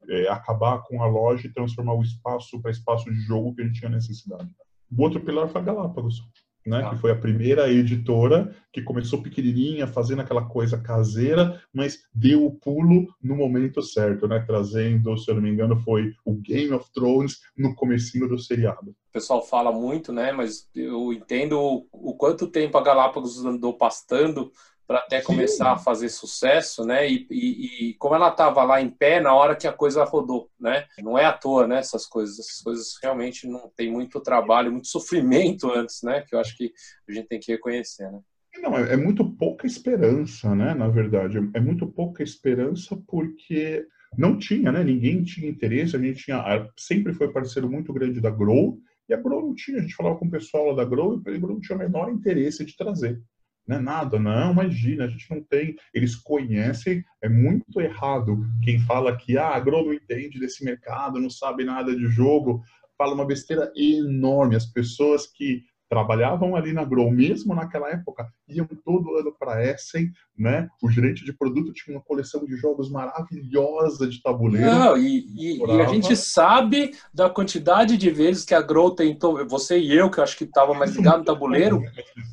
é, 0.09 0.29
acabar 0.29 0.83
com 0.83 1.03
a 1.03 1.07
loja 1.07 1.47
e 1.47 1.53
transformar 1.53 1.93
o 1.93 2.01
espaço 2.01 2.61
para 2.61 2.71
espaço 2.71 3.11
de 3.11 3.19
jogo 3.21 3.53
que 3.53 3.61
a 3.61 3.65
gente 3.65 3.79
tinha 3.79 3.91
necessidade. 3.91 4.49
O 4.89 5.03
outro 5.03 5.19
pilar 5.19 5.49
foi 5.49 5.61
Galápagos, 5.61 6.21
né, 6.67 6.83
ah. 6.85 6.89
que 6.89 6.97
foi 6.97 7.11
a 7.11 7.15
primeira 7.15 7.71
editora 7.71 8.53
que 8.71 8.81
começou 8.81 9.21
pequenininha, 9.21 9.87
fazendo 9.87 10.21
aquela 10.21 10.45
coisa 10.45 10.77
caseira, 10.77 11.61
mas 11.73 11.99
deu 12.13 12.45
o 12.45 12.53
pulo 12.53 13.07
no 13.23 13.35
momento 13.35 13.81
certo, 13.81 14.27
né, 14.27 14.43
trazendo, 14.45 15.17
se 15.17 15.31
eu 15.31 15.35
não 15.35 15.41
me 15.41 15.49
engano, 15.49 15.79
foi 15.79 16.13
o 16.25 16.33
Game 16.33 16.73
of 16.73 16.91
Thrones 16.91 17.39
no 17.57 17.73
comecinho 17.73 18.27
do 18.27 18.37
seriado. 18.37 18.91
O 18.91 19.13
pessoal 19.13 19.41
fala 19.41 19.71
muito, 19.71 20.11
né, 20.11 20.31
mas 20.31 20.69
eu 20.75 21.13
entendo 21.13 21.59
o, 21.59 21.87
o 21.91 22.13
quanto 22.15 22.47
tempo 22.47 22.77
a 22.77 22.83
Galápagos 22.83 23.43
andou 23.45 23.73
pastando 23.73 24.51
para 24.87 24.99
até 24.99 25.21
começar 25.21 25.65
Sim. 25.65 25.71
a 25.71 25.77
fazer 25.77 26.07
sucesso, 26.07 26.85
né? 26.85 27.07
E, 27.09 27.27
e, 27.29 27.89
e 27.89 27.93
como 27.95 28.15
ela 28.15 28.29
estava 28.29 28.63
lá 28.63 28.81
em 28.81 28.89
pé 28.89 29.19
na 29.19 29.33
hora 29.33 29.55
que 29.55 29.67
a 29.67 29.73
coisa 29.73 30.05
rodou, 30.05 30.49
né? 30.57 30.85
Não 31.03 31.17
é 31.17 31.25
à 31.25 31.33
toa, 31.33 31.67
né? 31.67 31.79
Essas 31.79 32.05
coisas, 32.05 32.39
essas 32.39 32.61
coisas 32.61 32.97
realmente 33.03 33.45
não 33.45 33.69
tem 33.75 33.91
muito 33.91 34.21
trabalho, 34.21 34.71
muito 34.71 34.87
sofrimento 34.89 35.69
antes, 35.69 36.01
né? 36.03 36.23
Que 36.25 36.33
eu 36.33 36.39
acho 36.39 36.55
que 36.55 36.71
a 37.07 37.11
gente 37.11 37.27
tem 37.27 37.39
que 37.39 37.51
reconhecer, 37.51 38.09
né? 38.09 38.21
Não, 38.61 38.77
é, 38.77 38.93
é 38.93 38.97
muito 38.97 39.29
pouca 39.29 39.67
esperança, 39.67 40.55
né? 40.55 40.73
Na 40.73 40.87
verdade, 40.87 41.37
é 41.53 41.59
muito 41.59 41.85
pouca 41.85 42.23
esperança 42.23 42.97
porque 43.05 43.85
não 44.17 44.37
tinha, 44.39 44.71
né? 44.71 44.85
Ninguém 44.85 45.21
tinha 45.21 45.49
interesse. 45.49 45.97
A 45.97 45.99
gente 45.99 46.23
tinha 46.23 46.69
sempre 46.77 47.13
foi 47.13 47.31
parceiro 47.31 47.69
muito 47.69 47.91
grande 47.91 48.21
da 48.21 48.29
Grow 48.29 48.79
e 49.09 49.13
a 49.13 49.17
Grow 49.17 49.41
não 49.41 49.53
tinha. 49.53 49.79
A 49.79 49.81
gente 49.81 49.95
falava 49.95 50.17
com 50.17 50.25
o 50.25 50.31
pessoal 50.31 50.67
lá 50.67 50.75
da 50.75 50.85
Grow 50.85 51.21
e 51.25 51.29
a 51.29 51.37
Grow 51.37 51.53
não 51.53 51.61
tinha 51.61 51.75
o 51.75 51.79
menor 51.79 52.09
interesse 52.09 52.63
de 52.63 52.75
trazer. 52.75 53.21
Não 53.67 53.77
é 53.77 53.79
nada, 53.79 54.17
não, 54.17 54.51
imagina, 54.51 55.03
a 55.03 55.07
gente 55.07 55.29
não 55.29 55.43
tem. 55.43 55.75
Eles 55.93 56.15
conhecem, 56.15 57.03
é 57.21 57.27
muito 57.27 57.81
errado 57.81 58.45
quem 58.63 58.79
fala 58.79 59.17
que 59.17 59.37
ah, 59.37 59.49
a 59.49 59.59
Grow 59.59 59.85
não 59.85 59.93
entende 59.93 60.39
desse 60.39 60.63
mercado, 60.63 61.19
não 61.19 61.29
sabe 61.29 61.65
nada 61.65 61.93
de 61.93 62.07
jogo, 62.07 62.63
fala 62.97 63.13
uma 63.13 63.25
besteira 63.25 63.71
enorme. 63.75 64.55
As 64.55 64.65
pessoas 64.65 65.27
que 65.27 65.63
trabalhavam 65.89 66.55
ali 66.55 66.73
na 66.73 66.83
Grow, 66.83 67.09
mesmo 67.09 67.55
naquela 67.55 67.89
época, 67.89 68.27
iam 68.47 68.67
todo 68.83 69.15
ano 69.15 69.33
para 69.37 69.63
Essen, 69.65 70.11
né? 70.37 70.67
O 70.83 70.89
gerente 70.89 71.23
de 71.23 71.33
produto 71.33 71.71
tinha 71.73 71.95
uma 71.95 72.03
coleção 72.03 72.45
de 72.45 72.55
jogos 72.57 72.89
maravilhosa 72.89 74.07
de 74.07 74.21
tabuleiro. 74.21 74.67
Não, 74.67 74.97
e, 74.97 75.25
e, 75.35 75.57
e, 75.57 75.81
a 75.81 75.85
gente 75.85 76.15
sabe 76.15 76.91
da 77.13 77.29
quantidade 77.29 77.97
de 77.97 78.09
vezes 78.09 78.43
que 78.43 78.53
a 78.53 78.61
Grow 78.61 78.91
tentou, 78.91 79.47
você 79.47 79.79
e 79.79 79.95
eu, 79.95 80.09
que 80.09 80.19
eu 80.19 80.23
acho 80.23 80.37
que 80.37 80.43
estava 80.43 80.73
mais 80.73 80.95
ligado 80.95 81.19
no 81.19 81.25
tabuleiro. 81.25 81.81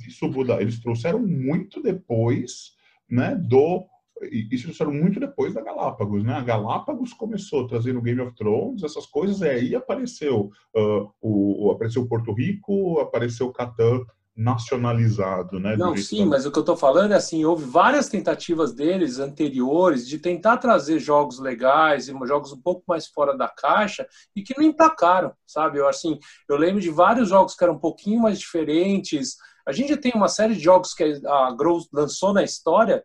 Isso, 0.07 0.27
eles 0.59 0.81
trouxeram 0.81 1.21
muito 1.21 1.83
depois, 1.83 2.73
né, 3.09 3.37
do 3.37 3.87
isso 4.31 4.65
trouxeram 4.65 4.93
muito 4.93 5.21
depois 5.21 5.55
da 5.55 5.63
Galápagos, 5.63 6.25
né? 6.25 6.35
A 6.35 6.43
Galápagos 6.43 7.13
começou 7.13 7.67
trazendo 7.67 8.03
Game 8.03 8.21
of 8.21 8.35
Thrones, 8.35 8.83
essas 8.83 9.07
coisas, 9.07 9.41
e 9.41 9.49
aí 9.49 9.75
apareceu 9.75 10.51
uh, 10.77 11.11
o, 11.21 11.71
apareceu 11.71 12.07
Porto 12.07 12.33
Rico, 12.33 13.01
apareceu 13.01 13.53
Catan 13.53 14.01
nacionalizado, 14.37 15.61
né? 15.61 15.77
Não, 15.77 15.97
sim, 15.97 16.27
mas 16.27 16.45
o 16.45 16.51
que 16.51 16.59
eu 16.59 16.63
estou 16.63 16.77
falando 16.77 17.13
é 17.13 17.17
assim, 17.17 17.45
houve 17.45 17.65
várias 17.65 18.09
tentativas 18.09 18.75
deles 18.75 19.21
anteriores 19.21 20.09
de 20.09 20.19
tentar 20.19 20.57
trazer 20.57 20.99
jogos 20.99 21.39
legais 21.39 22.09
e 22.09 22.27
jogos 22.27 22.53
um 22.53 22.61
pouco 22.61 22.83
mais 22.89 23.07
fora 23.07 23.37
da 23.37 23.49
caixa 23.49 24.07
e 24.35 24.43
que 24.43 24.55
não 24.59 24.65
emplacaram, 24.65 25.33
sabe? 25.47 25.79
Eu 25.79 25.89
assim, 25.89 26.19
eu 26.49 26.57
lembro 26.57 26.81
de 26.81 26.91
vários 26.91 27.29
jogos 27.29 27.55
que 27.55 27.63
eram 27.63 27.75
um 27.75 27.79
pouquinho 27.79 28.23
mais 28.23 28.41
diferentes. 28.41 29.37
A 29.67 29.71
gente 29.71 29.97
tem 29.97 30.13
uma 30.15 30.29
série 30.29 30.55
de 30.55 30.61
jogos 30.61 30.95
que 30.95 31.05
a 31.25 31.53
Grow 31.53 31.81
lançou 31.93 32.33
na 32.33 32.43
história 32.43 33.05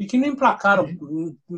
e 0.00 0.06
que 0.06 0.16
não 0.16 0.28
emplacaram, 0.28 0.88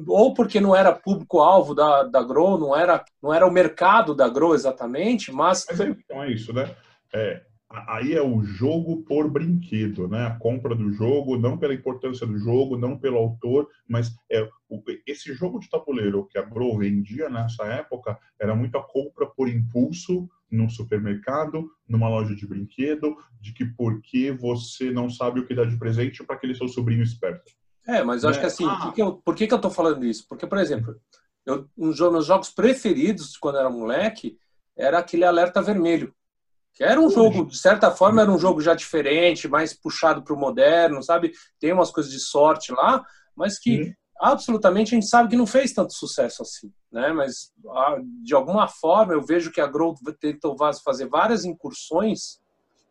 ou 0.08 0.34
porque 0.34 0.60
não 0.60 0.74
era 0.74 0.92
público-alvo 0.92 1.76
da, 1.76 2.02
da 2.02 2.20
Grow, 2.24 2.58
não 2.58 2.76
era, 2.76 3.04
não 3.22 3.32
era 3.32 3.46
o 3.46 3.52
mercado 3.52 4.16
da 4.16 4.28
Grow 4.28 4.52
exatamente, 4.52 5.30
mas... 5.30 5.64
Mas 5.70 5.78
é, 5.78 5.88
então 5.88 6.24
é 6.24 6.32
isso, 6.32 6.52
né? 6.52 6.74
É, 7.14 7.40
aí 7.70 8.14
é 8.14 8.20
o 8.20 8.42
jogo 8.42 9.04
por 9.04 9.30
brinquedo, 9.30 10.08
né? 10.08 10.26
A 10.26 10.34
compra 10.34 10.74
do 10.74 10.90
jogo, 10.90 11.38
não 11.38 11.56
pela 11.56 11.72
importância 11.72 12.26
do 12.26 12.36
jogo, 12.36 12.76
não 12.76 12.98
pelo 12.98 13.16
autor, 13.16 13.68
mas 13.88 14.12
é 14.28 14.44
esse 15.06 15.32
jogo 15.34 15.60
de 15.60 15.70
tabuleiro 15.70 16.26
que 16.26 16.36
a 16.36 16.42
Grow 16.42 16.76
vendia 16.76 17.30
nessa 17.30 17.62
época 17.66 18.18
era 18.40 18.56
muito 18.56 18.76
a 18.76 18.82
compra 18.82 19.24
por 19.24 19.48
impulso 19.48 20.28
num 20.50 20.68
supermercado, 20.68 21.70
numa 21.88 22.08
loja 22.08 22.34
de 22.34 22.44
brinquedo, 22.44 23.16
de 23.40 23.52
que 23.52 23.64
porque 23.64 24.32
você 24.32 24.90
não 24.90 25.08
sabe 25.08 25.38
o 25.38 25.46
que 25.46 25.54
dá 25.54 25.64
de 25.64 25.78
presente 25.78 26.24
para 26.24 26.34
aquele 26.34 26.56
seu 26.56 26.66
sobrinho 26.66 27.04
esperto. 27.04 27.61
É, 27.86 28.02
mas 28.02 28.22
eu 28.22 28.30
acho 28.30 28.40
que 28.40 28.46
assim, 28.46 28.66
ah. 28.66 28.78
por, 28.82 28.92
que 28.94 29.02
eu, 29.02 29.12
por 29.14 29.34
que, 29.34 29.46
que 29.46 29.54
eu 29.54 29.60
tô 29.60 29.70
falando 29.70 30.04
isso? 30.04 30.26
Porque, 30.28 30.46
por 30.46 30.58
exemplo, 30.58 30.96
eu, 31.44 31.68
um 31.76 31.90
dos 31.90 32.00
meus 32.00 32.26
jogos 32.26 32.50
preferidos 32.50 33.36
quando 33.36 33.58
era 33.58 33.68
moleque 33.68 34.38
era 34.76 34.98
aquele 34.98 35.24
Alerta 35.24 35.60
Vermelho. 35.60 36.14
Que 36.72 36.84
era 36.84 37.00
um 37.00 37.10
jogo, 37.10 37.46
de 37.46 37.58
certa 37.58 37.90
forma, 37.90 38.22
era 38.22 38.30
um 38.30 38.38
jogo 38.38 38.60
já 38.60 38.74
diferente, 38.74 39.46
mais 39.46 39.74
puxado 39.74 40.22
para 40.22 40.34
o 40.34 40.38
moderno, 40.38 41.02
sabe? 41.02 41.32
Tem 41.60 41.72
umas 41.72 41.90
coisas 41.90 42.10
de 42.10 42.18
sorte 42.18 42.72
lá, 42.72 43.04
mas 43.36 43.58
que 43.58 43.82
uhum. 43.82 43.94
absolutamente 44.20 44.94
a 44.94 44.98
gente 44.98 45.08
sabe 45.08 45.28
que 45.28 45.36
não 45.36 45.46
fez 45.46 45.72
tanto 45.72 45.92
sucesso 45.92 46.40
assim, 46.40 46.72
né? 46.90 47.12
Mas 47.12 47.52
de 48.22 48.34
alguma 48.34 48.68
forma 48.68 49.12
eu 49.12 49.22
vejo 49.22 49.52
que 49.52 49.60
a 49.60 49.66
Grow 49.66 49.94
tentou 50.18 50.56
fazer 50.82 51.08
várias 51.08 51.44
incursões, 51.44 52.40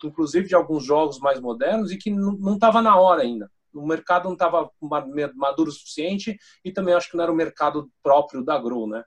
inclusive 0.03 0.47
de 0.47 0.55
alguns 0.55 0.83
jogos 0.83 1.17
mais 1.19 1.39
modernos, 1.39 1.91
e 1.91 1.97
que 1.97 2.11
não 2.11 2.53
estava 2.53 2.83
na 2.83 2.99
hora 2.99 3.23
ainda 3.23 3.49
o 3.73 3.85
mercado 3.85 4.25
não 4.25 4.33
estava 4.33 4.69
maduro 5.35 5.69
o 5.69 5.73
suficiente 5.73 6.37
e 6.63 6.71
também 6.71 6.93
acho 6.93 7.09
que 7.09 7.17
não 7.17 7.23
era 7.23 7.31
o 7.31 7.35
mercado 7.35 7.89
próprio 8.03 8.43
da 8.43 8.57
Grow, 8.59 8.87
né? 8.87 9.03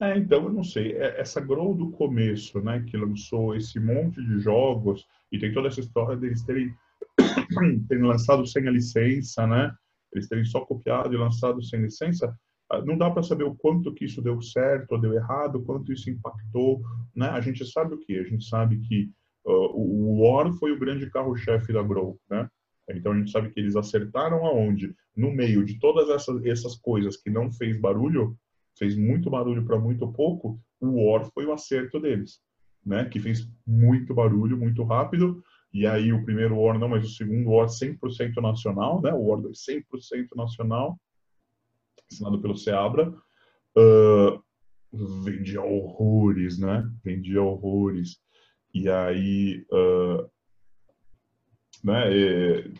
É, 0.00 0.16
então, 0.16 0.44
eu 0.44 0.52
não 0.52 0.64
sei. 0.64 0.92
É, 0.92 1.20
essa 1.20 1.40
Grow 1.40 1.74
do 1.74 1.90
começo, 1.90 2.60
né, 2.60 2.82
que 2.88 2.96
lançou 2.96 3.54
esse 3.54 3.78
monte 3.78 4.24
de 4.24 4.40
jogos 4.40 5.06
e 5.30 5.38
tem 5.38 5.52
toda 5.52 5.68
essa 5.68 5.80
história 5.80 6.16
deles 6.16 6.42
terem, 6.42 6.74
terem 7.88 8.04
lançado 8.04 8.46
sem 8.46 8.66
a 8.66 8.70
licença, 8.70 9.46
né? 9.46 9.72
Eles 10.12 10.26
terem 10.26 10.44
só 10.44 10.60
copiado 10.60 11.14
e 11.14 11.18
lançado 11.18 11.62
sem 11.62 11.82
licença. 11.82 12.34
Ah, 12.70 12.80
não 12.80 12.96
dá 12.96 13.10
para 13.10 13.22
saber 13.22 13.44
o 13.44 13.54
quanto 13.54 13.92
que 13.92 14.04
isso 14.04 14.22
deu 14.22 14.40
certo 14.40 14.92
ou 14.92 15.00
deu 15.00 15.12
errado, 15.12 15.62
quanto 15.62 15.92
isso 15.92 16.08
impactou, 16.08 16.80
né? 17.14 17.28
A 17.28 17.40
gente 17.40 17.64
sabe 17.70 17.94
o 17.94 17.98
que? 17.98 18.16
A 18.18 18.24
gente 18.24 18.44
sabe 18.48 18.78
que 18.80 19.10
uh, 19.44 19.76
o 19.76 20.22
War 20.22 20.52
foi 20.54 20.72
o 20.72 20.78
grande 20.78 21.10
carro-chefe 21.10 21.72
da 21.72 21.82
Grow, 21.82 22.18
né? 22.30 22.48
Então 22.88 23.12
a 23.12 23.18
gente 23.18 23.30
sabe 23.30 23.50
que 23.50 23.60
eles 23.60 23.76
acertaram 23.76 24.44
aonde? 24.44 24.94
No 25.16 25.30
meio 25.30 25.64
de 25.64 25.78
todas 25.78 26.08
essas, 26.10 26.44
essas 26.44 26.76
coisas 26.76 27.16
que 27.16 27.30
não 27.30 27.50
fez 27.50 27.78
barulho, 27.78 28.36
fez 28.78 28.96
muito 28.96 29.30
barulho 29.30 29.64
para 29.64 29.78
muito 29.78 30.10
pouco, 30.12 30.60
o 30.80 31.04
War 31.04 31.24
foi 31.32 31.44
o 31.44 31.52
acerto 31.52 32.00
deles, 32.00 32.40
né? 32.84 33.04
Que 33.04 33.20
fez 33.20 33.48
muito 33.66 34.14
barulho, 34.14 34.56
muito 34.56 34.82
rápido. 34.82 35.42
E 35.72 35.86
aí 35.86 36.12
o 36.12 36.24
primeiro 36.24 36.58
War 36.58 36.78
não, 36.78 36.88
mas 36.88 37.04
o 37.04 37.14
segundo 37.14 37.50
War 37.50 37.68
100% 37.68 38.40
nacional, 38.40 39.00
né? 39.00 39.12
O 39.12 39.26
War 39.26 39.40
2 39.40 39.56
100% 39.56 40.28
nacional, 40.34 40.98
assinado 42.10 42.40
pelo 42.40 42.56
Seabra. 42.56 43.12
Uh, 43.76 44.42
vendia 45.22 45.62
horrores, 45.62 46.58
né? 46.58 46.90
Vendia 47.04 47.42
horrores. 47.42 48.18
E 48.74 48.88
aí 48.88 49.64
uh, 49.72 50.28
né? 51.82 52.12
E 52.12 52.74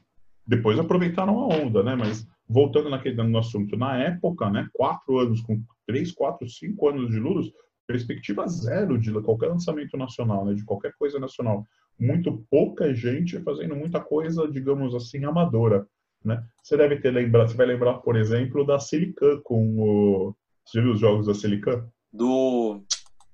depois 0.47 0.79
aproveitaram 0.79 1.39
a 1.39 1.47
onda, 1.47 1.83
né? 1.83 1.95
Mas 1.95 2.27
voltando 2.49 2.91
naquele 2.91 3.23
no 3.23 3.39
assunto, 3.39 3.77
na 3.77 3.97
época, 3.97 4.51
né? 4.51 4.69
Quatro 4.73 5.19
anos 5.19 5.41
com 5.41 5.63
três, 5.87 6.13
quatro, 6.13 6.49
cinco 6.49 6.89
anos 6.89 7.11
de 7.11 7.19
Lulus, 7.19 7.53
perspectiva 7.87 8.47
zero 8.47 8.99
de 8.99 9.13
qualquer 9.21 9.49
lançamento 9.49 9.97
nacional, 9.97 10.45
né? 10.45 10.55
De 10.55 10.65
qualquer 10.65 10.93
coisa 10.99 11.19
nacional. 11.19 11.65
Muito 11.99 12.45
pouca 12.51 12.95
gente 12.95 13.39
fazendo 13.41 13.77
muita 13.77 14.01
coisa, 14.01 14.49
digamos 14.49 14.95
assim, 14.95 15.25
amadora, 15.25 15.87
né? 16.25 16.43
Você 16.63 16.77
deve 16.77 16.97
ter 16.97 17.11
lembrado, 17.11 17.49
você 17.49 17.57
vai 17.57 17.67
lembrar, 17.67 17.95
por 17.95 18.17
exemplo, 18.17 18.65
da 18.65 18.79
Silicon 18.79 19.41
com 19.43 19.79
o 19.79 20.35
você 20.65 20.81
viu 20.81 20.93
os 20.93 21.01
jogos 21.01 21.27
da 21.27 21.35
Silicon? 21.35 21.83
Do 22.13 22.83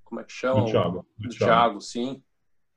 como 0.05 0.21
é 0.21 0.25
que 0.25 0.33
chama? 0.33 0.61
Do 0.61 0.71
Thiago. 0.71 1.07
Do, 1.19 1.29
do 1.29 1.35
Thiago. 1.35 1.53
Thiago, 1.53 1.81
sim. 1.81 2.23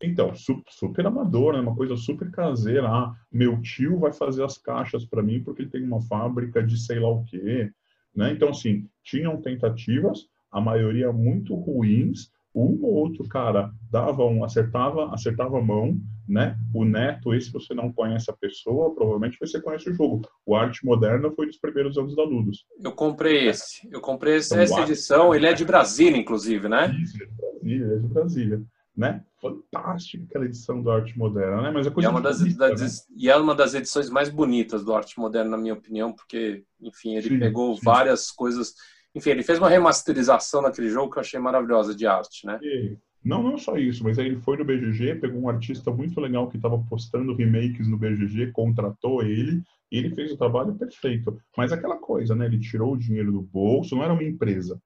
Então, 0.01 0.31
super 0.35 1.05
amador, 1.05 1.53
né? 1.53 1.59
Uma 1.59 1.75
coisa 1.75 1.97
super 1.97 2.31
caseira. 2.31 2.87
Ah, 2.87 3.13
meu 3.31 3.61
tio 3.61 3.99
vai 3.99 4.13
fazer 4.13 4.43
as 4.43 4.57
caixas 4.57 5.05
para 5.05 5.21
mim 5.21 5.43
porque 5.43 5.63
ele 5.63 5.69
tem 5.69 5.83
uma 5.83 6.01
fábrica 6.01 6.63
de 6.63 6.79
sei 6.79 6.99
lá 6.99 7.09
o 7.09 7.23
quê, 7.25 7.69
né? 8.15 8.31
Então, 8.31 8.49
assim, 8.49 8.87
tinham 9.03 9.41
tentativas, 9.41 10.27
a 10.51 10.61
maioria 10.61 11.11
muito 11.11 11.53
ruins. 11.53 12.31
Um 12.55 12.79
ou 12.81 12.95
outro 12.95 13.27
cara 13.27 13.71
dava 13.91 14.25
um, 14.25 14.43
acertava, 14.43 15.13
acertava 15.13 15.59
a 15.59 15.61
mão, 15.61 15.99
né? 16.27 16.57
O 16.73 16.83
Neto, 16.83 17.33
esse 17.33 17.51
você 17.51 17.75
não 17.75 17.93
conhece 17.93 18.31
a 18.31 18.33
pessoa, 18.33 18.93
provavelmente 18.95 19.37
você 19.39 19.61
conhece 19.61 19.91
o 19.91 19.93
jogo. 19.93 20.27
O 20.43 20.55
Arte 20.55 20.83
Moderna 20.83 21.29
foi 21.31 21.45
dos 21.45 21.59
primeiros 21.59 21.95
anos 21.95 22.15
da 22.15 22.23
Ludus. 22.23 22.65
Eu 22.83 22.91
comprei 22.91 23.47
esse. 23.47 23.87
Eu 23.91 24.01
comprei 24.01 24.37
essa, 24.37 24.55
então, 24.55 24.63
essa 24.63 24.81
edição. 24.81 25.35
Ele 25.35 25.45
é 25.45 25.53
de 25.53 25.63
Brasília, 25.63 26.17
inclusive, 26.17 26.67
né? 26.67 26.91
Isso, 26.99 27.21
é 27.21 27.27
de 27.27 27.33
Brasília, 27.35 27.85
é 27.85 27.97
de 27.97 28.07
Brasília 28.07 28.65
né? 28.99 29.23
Fantástica 29.41 30.25
aquela 30.25 30.43
edição 30.43 30.81
do 30.81 30.91
Arte 30.91 31.17
Moderna, 31.17 31.61
né? 31.61 31.71
Mas 31.71 31.87
é 31.87 31.89
coisa 31.89 32.09
e 32.09 32.09
é, 32.09 32.11
uma 32.11 32.21
das, 32.21 32.39
bonita, 32.39 32.69
das 32.69 32.81
né? 32.81 33.15
e 33.15 33.29
é 33.29 33.35
uma 33.37 33.55
das 33.55 33.73
edições 33.73 34.09
mais 34.09 34.29
bonitas 34.29 34.83
do 34.83 34.93
Arte 34.93 35.17
Moderna, 35.17 35.51
na 35.51 35.57
minha 35.57 35.73
opinião, 35.73 36.11
porque, 36.11 36.65
enfim, 36.81 37.15
ele 37.15 37.29
sim, 37.29 37.39
pegou 37.39 37.73
sim. 37.75 37.81
várias 37.81 38.29
coisas. 38.29 38.73
Enfim, 39.15 39.29
ele 39.29 39.43
fez 39.43 39.57
uma 39.57 39.69
remasterização 39.69 40.61
naquele 40.61 40.89
jogo 40.89 41.13
que 41.13 41.17
eu 41.17 41.21
achei 41.21 41.39
maravilhosa 41.39 41.95
de 41.95 42.05
arte, 42.05 42.45
né? 42.45 42.59
E, 42.61 42.97
Não, 43.23 43.41
não 43.41 43.57
só 43.57 43.77
isso, 43.77 44.03
mas 44.03 44.19
aí 44.19 44.25
ele 44.25 44.41
foi 44.41 44.57
no 44.57 44.65
BGG, 44.65 45.15
pegou 45.15 45.41
um 45.41 45.49
artista 45.49 45.89
muito 45.89 46.19
legal 46.19 46.49
que 46.49 46.57
estava 46.57 46.77
postando 46.77 47.33
remakes 47.33 47.87
no 47.87 47.97
BGG, 47.97 48.51
contratou 48.51 49.23
ele, 49.23 49.63
e 49.89 49.97
ele 49.97 50.13
fez 50.13 50.33
o 50.33 50.37
trabalho 50.37 50.75
perfeito. 50.75 51.39
Mas 51.55 51.71
aquela 51.71 51.95
coisa, 51.95 52.35
né? 52.35 52.47
Ele 52.47 52.59
tirou 52.59 52.93
o 52.93 52.97
dinheiro 52.97 53.31
do 53.31 53.41
bolso, 53.41 53.95
não 53.95 54.03
era 54.03 54.13
uma 54.13 54.23
empresa, 54.23 54.77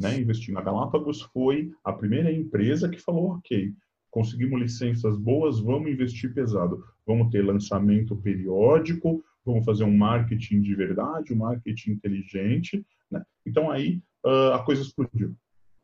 né? 0.00 0.18
Investindo. 0.18 0.58
A 0.58 0.62
Galápagos 0.62 1.22
foi 1.22 1.70
a 1.84 1.92
primeira 1.92 2.32
empresa 2.32 2.88
que 2.88 2.98
falou, 2.98 3.32
ok, 3.32 3.72
conseguimos 4.10 4.60
licenças 4.60 5.16
boas, 5.18 5.60
vamos 5.60 5.90
investir 5.90 6.32
pesado. 6.32 6.82
Vamos 7.06 7.30
ter 7.30 7.42
lançamento 7.42 8.16
periódico, 8.16 9.22
vamos 9.44 9.64
fazer 9.64 9.84
um 9.84 9.96
marketing 9.96 10.62
de 10.62 10.74
verdade, 10.74 11.32
um 11.32 11.36
marketing 11.36 11.92
inteligente, 11.92 12.84
né? 13.10 13.22
Então 13.46 13.70
aí 13.70 14.00
uh, 14.24 14.54
a 14.54 14.64
coisa 14.64 14.82
explodiu 14.82 15.36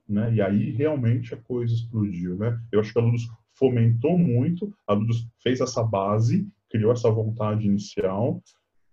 né? 0.08 0.34
E 0.34 0.40
aí 0.40 0.70
realmente 0.70 1.34
a 1.34 1.36
coisa 1.36 1.74
explodiu, 1.74 2.36
né? 2.36 2.58
Eu 2.70 2.80
acho 2.80 2.92
que 2.92 2.98
a 2.98 3.02
Ludus 3.02 3.28
fomentou 3.54 4.16
muito, 4.18 4.72
a 4.86 4.92
Ludus 4.92 5.26
fez 5.42 5.60
essa 5.60 5.82
base, 5.82 6.46
criou 6.70 6.92
essa 6.92 7.10
vontade 7.10 7.66
inicial, 7.66 8.42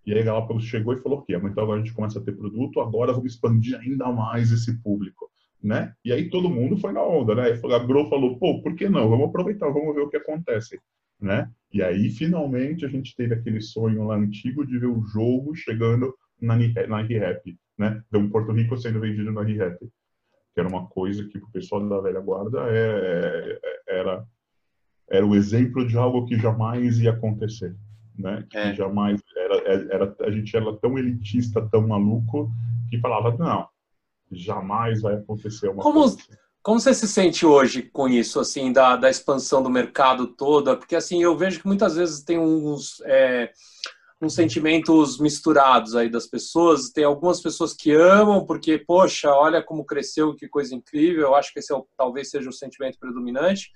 e 0.06 0.12
aí 0.12 0.20
a 0.20 0.24
Galápagos 0.24 0.64
chegou 0.64 0.94
e 0.94 1.00
falou, 1.00 1.18
ok, 1.18 1.36
então 1.36 1.62
agora 1.62 1.80
a 1.80 1.84
gente 1.84 1.94
começa 1.94 2.18
a 2.18 2.22
ter 2.22 2.32
produto, 2.32 2.80
agora 2.80 3.12
vamos 3.12 3.32
expandir 3.32 3.78
ainda 3.78 4.10
mais 4.12 4.52
esse 4.52 4.80
público, 4.82 5.30
né? 5.62 5.94
E 6.04 6.12
aí 6.12 6.28
todo 6.28 6.50
mundo 6.50 6.76
foi 6.76 6.92
na 6.92 7.02
onda, 7.02 7.34
né? 7.34 7.52
A 7.52 7.78
Grow 7.78 8.08
falou, 8.08 8.38
pô, 8.38 8.62
por 8.62 8.74
que 8.74 8.88
não? 8.88 9.08
Vamos 9.08 9.28
aproveitar, 9.28 9.68
vamos 9.70 9.94
ver 9.94 10.02
o 10.02 10.08
que 10.08 10.16
acontece, 10.16 10.78
né? 11.20 11.50
E 11.72 11.82
aí 11.82 12.10
finalmente 12.10 12.84
a 12.84 12.88
gente 12.88 13.16
teve 13.16 13.34
aquele 13.34 13.60
sonho 13.60 14.04
lá 14.06 14.16
antigo 14.16 14.66
de 14.66 14.78
ver 14.78 14.88
o 14.88 15.04
jogo 15.06 15.54
chegando 15.54 16.14
na, 16.40 16.56
na 16.88 17.02
ReHap, 17.02 17.56
né? 17.78 18.02
Um 18.12 18.28
Porto 18.28 18.52
Rico 18.52 18.76
sendo 18.76 19.00
vendido 19.00 19.32
na 19.32 19.42
ReHap 19.42 19.78
que 20.54 20.60
era 20.60 20.68
uma 20.68 20.86
coisa 20.86 21.26
que 21.26 21.36
o 21.36 21.50
pessoal 21.50 21.86
da 21.88 22.00
velha 22.00 22.20
guarda 22.20 22.60
é, 22.68 23.58
é, 23.60 24.00
era 24.00 24.24
era 25.10 25.26
o 25.26 25.34
exemplo 25.34 25.86
de 25.86 25.98
algo 25.98 26.24
que 26.24 26.38
jamais 26.38 26.98
ia 26.98 27.10
acontecer, 27.10 27.76
né? 28.18 28.44
Que 28.50 28.58
é. 28.58 28.74
jamais 28.74 29.20
era, 29.36 29.94
era 29.94 30.16
a 30.20 30.30
gente 30.30 30.56
era 30.56 30.72
tão 30.76 30.98
elitista, 30.98 31.66
tão 31.70 31.86
maluco 31.86 32.50
que 32.88 32.98
falava 32.98 33.36
não, 33.36 33.68
jamais 34.30 35.02
vai 35.02 35.14
acontecer 35.14 35.68
uma 35.68 35.82
como, 35.82 36.00
coisa. 36.00 36.18
Como 36.62 36.80
você 36.80 36.94
se 36.94 37.08
sente 37.08 37.44
hoje 37.44 37.82
com 37.82 38.08
isso, 38.08 38.40
assim, 38.40 38.72
da, 38.72 38.96
da 38.96 39.10
expansão 39.10 39.62
do 39.62 39.70
mercado 39.70 40.28
toda? 40.28 40.76
Porque 40.76 40.96
assim 40.96 41.22
eu 41.22 41.36
vejo 41.36 41.60
que 41.60 41.66
muitas 41.66 41.96
vezes 41.96 42.22
tem 42.22 42.38
uns 42.38 43.00
é 43.04 43.52
uns 44.24 44.34
sentimentos 44.34 45.18
misturados 45.18 45.94
aí 45.94 46.08
das 46.08 46.26
pessoas. 46.26 46.90
Tem 46.90 47.04
algumas 47.04 47.40
pessoas 47.40 47.74
que 47.74 47.92
amam 47.92 48.44
porque, 48.46 48.78
poxa, 48.78 49.30
olha 49.30 49.62
como 49.62 49.84
cresceu, 49.84 50.34
que 50.34 50.48
coisa 50.48 50.74
incrível. 50.74 51.22
Eu 51.22 51.34
acho 51.34 51.52
que 51.52 51.58
esse 51.58 51.72
é 51.72 51.76
o, 51.76 51.86
talvez 51.96 52.30
seja 52.30 52.48
o 52.48 52.52
sentimento 52.52 52.98
predominante. 52.98 53.70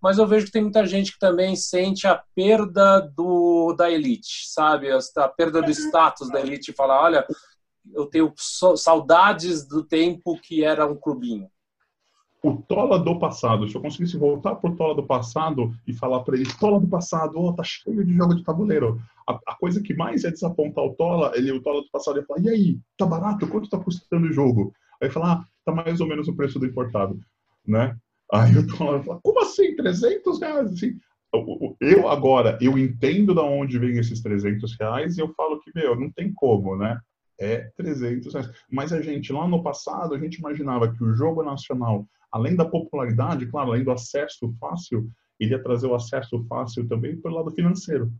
Mas 0.00 0.18
eu 0.18 0.26
vejo 0.26 0.46
que 0.46 0.52
tem 0.52 0.62
muita 0.62 0.86
gente 0.86 1.12
que 1.12 1.18
também 1.18 1.54
sente 1.56 2.06
a 2.06 2.22
perda 2.34 3.00
do, 3.00 3.74
da 3.74 3.90
elite, 3.90 4.48
sabe? 4.48 4.88
A 4.90 5.28
perda 5.28 5.60
do 5.60 5.70
status 5.70 6.30
da 6.30 6.40
elite. 6.40 6.72
Fala, 6.72 7.00
olha, 7.00 7.26
eu 7.92 8.06
tenho 8.06 8.32
saudades 8.36 9.66
do 9.66 9.84
tempo 9.84 10.40
que 10.40 10.64
era 10.64 10.86
um 10.86 10.96
clubinho 10.96 11.50
o 12.42 12.56
Tola 12.56 12.98
do 12.98 13.18
passado, 13.18 13.68
se 13.68 13.74
eu 13.74 13.82
conseguisse 13.82 14.16
voltar 14.16 14.54
pro 14.56 14.74
Tola 14.74 14.94
do 14.94 15.06
passado 15.06 15.74
e 15.86 15.92
falar 15.92 16.20
para 16.20 16.36
ele, 16.36 16.48
Tola 16.58 16.80
do 16.80 16.88
passado, 16.88 17.38
oh, 17.38 17.52
tá 17.52 17.62
cheio 17.62 18.04
de 18.04 18.14
jogo 18.14 18.34
de 18.34 18.42
tabuleiro. 18.42 19.00
A, 19.28 19.38
a, 19.46 19.54
coisa 19.56 19.82
que 19.82 19.94
mais 19.94 20.24
ia 20.24 20.30
desapontar 20.30 20.84
o 20.84 20.94
Tola, 20.94 21.32
ele, 21.34 21.52
o 21.52 21.60
Tola 21.60 21.82
do 21.82 21.90
passado 21.90 22.18
ia 22.18 22.24
falar, 22.24 22.40
e 22.40 22.48
aí, 22.48 22.78
tá 22.96 23.04
barato? 23.04 23.46
Quanto 23.46 23.68
tá 23.68 23.78
custando 23.78 24.26
o 24.26 24.32
jogo? 24.32 24.72
Aí 25.02 25.10
falar, 25.10 25.32
ah, 25.32 25.44
tá 25.64 25.72
mais 25.72 26.00
ou 26.00 26.06
menos 26.06 26.28
o 26.28 26.34
preço 26.34 26.58
do 26.58 26.66
importado, 26.66 27.18
né? 27.66 27.94
Aí 28.32 28.56
o 28.56 28.66
Tola 28.66 28.98
vai 28.98 29.02
falar, 29.04 29.20
como 29.22 29.40
assim, 29.40 29.74
300 29.76 30.40
reais? 30.40 30.72
Assim, 30.72 30.98
eu 31.80 32.08
agora, 32.08 32.58
eu 32.60 32.76
entendo 32.78 33.34
de 33.34 33.40
onde 33.40 33.78
vem 33.78 33.98
esses 33.98 34.20
300 34.20 34.76
reais 34.78 35.16
e 35.16 35.20
eu 35.20 35.28
falo 35.34 35.60
que, 35.60 35.70
meu, 35.74 35.98
não 35.98 36.10
tem 36.10 36.32
como, 36.32 36.76
né? 36.76 36.98
É 37.38 37.70
300 37.76 38.32
reais. 38.32 38.50
Mas 38.70 38.92
a 38.92 39.00
gente, 39.00 39.32
lá 39.32 39.46
no 39.48 39.62
passado, 39.62 40.14
a 40.14 40.18
gente 40.18 40.36
imaginava 40.36 40.92
que 40.92 41.02
o 41.02 41.14
jogo 41.14 41.42
nacional 41.42 42.06
além 42.30 42.54
da 42.54 42.64
popularidade, 42.64 43.46
claro, 43.46 43.70
além 43.70 43.84
do 43.84 43.90
acesso 43.90 44.54
fácil, 44.60 45.10
ele 45.38 45.52
ia 45.52 45.62
trazer 45.62 45.86
o 45.86 45.94
acesso 45.94 46.44
fácil 46.48 46.86
também 46.86 47.20
pelo 47.20 47.36
lado 47.36 47.50
financeiro, 47.50 48.12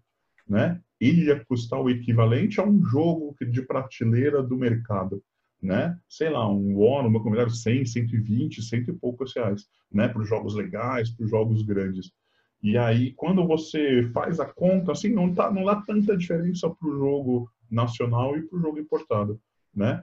né? 0.49 0.81
Ele 1.01 1.27
ia 1.27 1.45
custar 1.45 1.81
o 1.81 1.89
equivalente 1.89 2.61
a 2.61 2.65
um 2.65 2.83
jogo 2.85 3.35
de 3.41 3.63
prateleira 3.63 4.43
do 4.43 4.57
mercado, 4.57 5.23
né? 5.63 5.99
Sei 6.09 6.31
lá, 6.31 6.51
um 6.51 6.79
War, 6.79 7.07
uma 7.07 7.23
comunidade 7.23 7.57
100, 7.57 7.85
120, 7.85 8.63
cento 8.63 8.91
e 8.91 8.95
poucos 8.95 9.35
reais, 9.35 9.67
né? 9.93 10.09
Para 10.09 10.23
os 10.23 10.29
jogos 10.29 10.55
legais, 10.55 11.11
para 11.11 11.25
os 11.25 11.31
jogos 11.31 11.63
grandes. 11.63 12.11
E 12.63 12.77
aí, 12.77 13.13
quando 13.13 13.47
você 13.47 14.09
faz 14.13 14.39
a 14.39 14.47
conta, 14.47 14.93
assim, 14.93 15.11
não, 15.11 15.35
tá, 15.35 15.51
não 15.51 15.65
dá 15.65 15.77
tanta 15.77 16.17
diferença 16.17 16.69
para 16.69 16.89
o 16.89 16.99
jogo 16.99 17.51
nacional 17.71 18.37
e 18.37 18.43
para 18.43 18.59
o 18.59 18.61
jogo 18.61 18.79
importado, 18.79 19.41
né? 19.75 20.03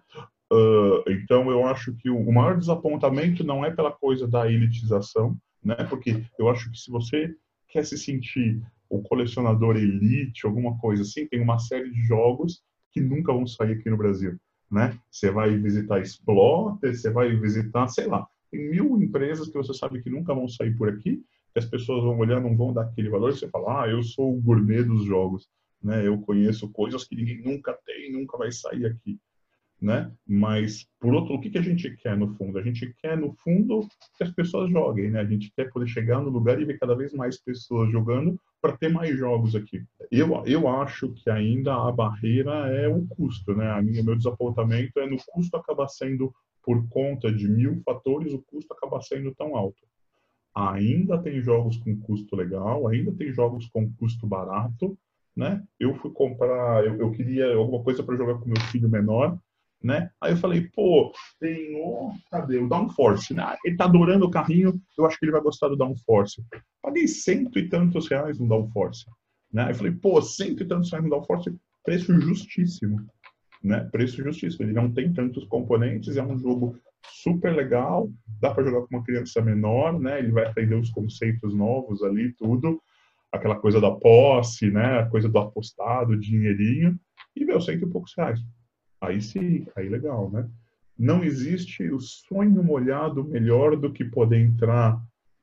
Uh, 0.51 1.03
então, 1.09 1.51
eu 1.51 1.65
acho 1.67 1.93
que 1.95 2.09
o, 2.09 2.31
maior 2.31 2.57
desapontamento 2.57 3.43
não 3.43 3.65
é 3.65 3.71
pela 3.71 3.91
coisa 3.91 4.27
da 4.27 4.49
elitização, 4.49 5.37
né? 5.63 5.75
Porque 5.89 6.23
eu 6.39 6.49
acho 6.49 6.71
que 6.71 6.77
se 6.77 6.89
você 6.89 7.35
quer 7.67 7.85
se 7.85 7.97
sentir 7.97 8.61
o 8.89 9.01
colecionador 9.01 9.75
elite, 9.75 10.45
alguma 10.45 10.77
coisa 10.77 11.03
assim, 11.03 11.27
tem 11.27 11.41
uma 11.41 11.59
série 11.59 11.91
de 11.91 12.01
jogos 12.03 12.61
que 12.91 13.01
nunca 13.01 13.33
vão 13.33 13.45
sair 13.45 13.73
aqui 13.73 13.89
no 13.89 13.97
Brasil, 13.97 14.39
né? 14.69 14.97
Você 15.09 15.31
vai 15.31 15.55
visitar 15.57 16.01
Exploter, 16.01 16.95
você 16.95 17.09
vai 17.09 17.35
visitar, 17.35 17.87
sei 17.87 18.07
lá, 18.07 18.27
tem 18.51 18.69
mil 18.69 19.01
empresas 19.01 19.47
que 19.47 19.57
você 19.57 19.73
sabe 19.73 20.01
que 20.01 20.09
nunca 20.09 20.33
vão 20.33 20.47
sair 20.47 20.75
por 20.75 20.89
aqui, 20.89 21.23
que 21.53 21.59
as 21.59 21.65
pessoas 21.65 22.03
vão 22.03 22.17
olhar, 22.17 22.41
não 22.41 22.55
vão 22.55 22.73
dar 22.73 22.83
aquele 22.83 23.09
valor, 23.09 23.33
você 23.33 23.47
fala, 23.49 23.83
ah, 23.83 23.87
eu 23.87 24.03
sou 24.03 24.33
o 24.33 24.41
gourmet 24.41 24.83
dos 24.83 25.05
jogos, 25.05 25.47
né? 25.81 26.05
Eu 26.05 26.19
conheço 26.19 26.69
coisas 26.69 27.03
que 27.03 27.15
ninguém 27.15 27.41
nunca 27.41 27.77
tem, 27.85 28.11
nunca 28.11 28.37
vai 28.37 28.51
sair 28.51 28.85
aqui 28.85 29.19
né? 29.79 30.11
Mas, 30.27 30.87
por 30.99 31.13
outro, 31.13 31.35
o 31.35 31.39
que, 31.39 31.49
que 31.49 31.57
a 31.57 31.61
gente 31.61 31.89
quer 31.97 32.17
no 32.17 32.33
fundo? 32.35 32.57
A 32.57 32.63
gente 32.63 32.93
quer, 32.99 33.15
no 33.15 33.33
fundo, 33.43 33.87
que 34.17 34.23
as 34.23 34.31
pessoas 34.31 34.71
joguem, 34.71 35.11
né? 35.11 35.19
A 35.19 35.25
gente 35.25 35.51
quer 35.55 35.71
poder 35.71 35.87
chegar 35.87 36.19
no 36.19 36.29
lugar 36.29 36.59
e 36.59 36.65
ver 36.65 36.79
cada 36.79 36.95
vez 36.95 37.13
mais 37.13 37.39
pessoas 37.39 37.91
jogando 37.91 38.39
para 38.59 38.75
ter 38.75 38.89
mais 38.89 39.17
jogos 39.17 39.55
aqui. 39.55 39.83
Eu, 40.11 40.43
eu 40.45 40.67
acho 40.67 41.09
que 41.13 41.29
ainda 41.29 41.75
a 41.75 41.91
barreira 41.91 42.51
é 42.69 42.87
o 42.87 43.05
custo, 43.07 43.53
né? 43.55 43.69
A 43.69 43.81
minha, 43.81 44.03
meu 44.03 44.15
desapontamento 44.15 44.99
é 44.99 45.07
no 45.07 45.17
custo 45.27 45.55
acabar 45.55 45.87
sendo, 45.87 46.33
por 46.63 46.87
conta 46.89 47.31
de 47.31 47.47
mil 47.47 47.81
fatores, 47.85 48.33
o 48.33 48.41
custo 48.41 48.73
acaba 48.73 48.99
sendo 49.01 49.33
tão 49.35 49.55
alto. 49.55 49.85
Ainda 50.55 51.19
tem 51.19 51.39
jogos 51.39 51.77
com 51.77 51.95
custo 51.99 52.35
legal, 52.35 52.87
ainda 52.87 53.11
tem 53.11 53.31
jogos 53.31 53.67
com 53.67 53.91
custo 53.93 54.25
barato, 54.25 54.97
né? 55.35 55.63
Eu 55.79 55.93
fui 55.93 56.09
comprar, 56.11 56.83
eu, 56.83 56.95
eu 56.95 57.11
queria 57.11 57.53
alguma 57.53 57.83
coisa 57.83 58.01
para 58.01 58.17
jogar 58.17 58.39
com 58.39 58.49
meu 58.49 58.59
filho 58.71 58.89
menor, 58.89 59.37
né? 59.83 60.09
Aí 60.21 60.33
eu 60.33 60.37
falei, 60.37 60.69
pô, 60.75 61.11
tem 61.39 61.75
o. 61.75 62.11
Cadê? 62.31 62.57
O 62.57 62.67
Downforce. 62.67 63.33
Né? 63.33 63.55
Ele 63.63 63.77
tá 63.77 63.85
adorando 63.85 64.25
o 64.25 64.31
carrinho, 64.31 64.73
eu 64.97 65.05
acho 65.05 65.17
que 65.19 65.25
ele 65.25 65.31
vai 65.31 65.41
gostar 65.41 65.67
do 65.67 65.75
Downforce. 65.75 66.43
Paguei 66.81 67.07
cento 67.07 67.57
e 67.59 67.69
tantos 67.69 68.07
reais 68.07 68.39
no 68.39 68.47
Downforce. 68.47 69.05
Né? 69.51 69.63
Aí 69.63 69.71
eu 69.71 69.75
falei, 69.75 69.91
pô, 69.93 70.21
cento 70.21 70.63
e 70.63 70.67
tantos 70.67 70.91
reais 70.91 71.05
no 71.05 71.11
Downforce, 71.11 71.55
preço 71.83 72.19
justíssimo. 72.19 73.05
Né? 73.63 73.87
Preço 73.91 74.23
justíssimo. 74.23 74.65
Ele 74.65 74.73
não 74.73 74.91
tem 74.91 75.13
tantos 75.13 75.45
componentes, 75.45 76.17
é 76.17 76.23
um 76.23 76.37
jogo 76.37 76.77
super 77.05 77.55
legal, 77.55 78.09
dá 78.41 78.53
para 78.53 78.63
jogar 78.63 78.81
com 78.81 78.95
uma 78.95 79.03
criança 79.03 79.41
menor, 79.41 79.99
né? 79.99 80.19
Ele 80.19 80.31
vai 80.31 80.45
aprender 80.45 80.75
os 80.75 80.89
conceitos 80.89 81.53
novos 81.53 82.03
ali, 82.03 82.33
tudo. 82.33 82.81
Aquela 83.31 83.55
coisa 83.55 83.79
da 83.79 83.91
posse, 83.91 84.69
né? 84.69 84.99
A 84.99 85.09
coisa 85.09 85.29
do 85.29 85.37
apostado, 85.37 86.19
dinheirinho. 86.19 86.99
E, 87.35 87.45
meu, 87.45 87.61
cento 87.61 87.85
e 87.85 87.89
poucos 87.89 88.13
reais. 88.17 88.39
Aí 88.99 89.21
sim, 89.21 89.65
aí 89.75 89.87
legal, 89.87 90.29
né? 90.31 90.49
Não 90.97 91.23
existe 91.23 91.89
o 91.91 91.99
sonho 91.99 92.63
molhado 92.63 93.23
melhor 93.23 93.75
do 93.75 93.91
que 93.91 94.03
poder 94.03 94.39
entrar 94.39 94.99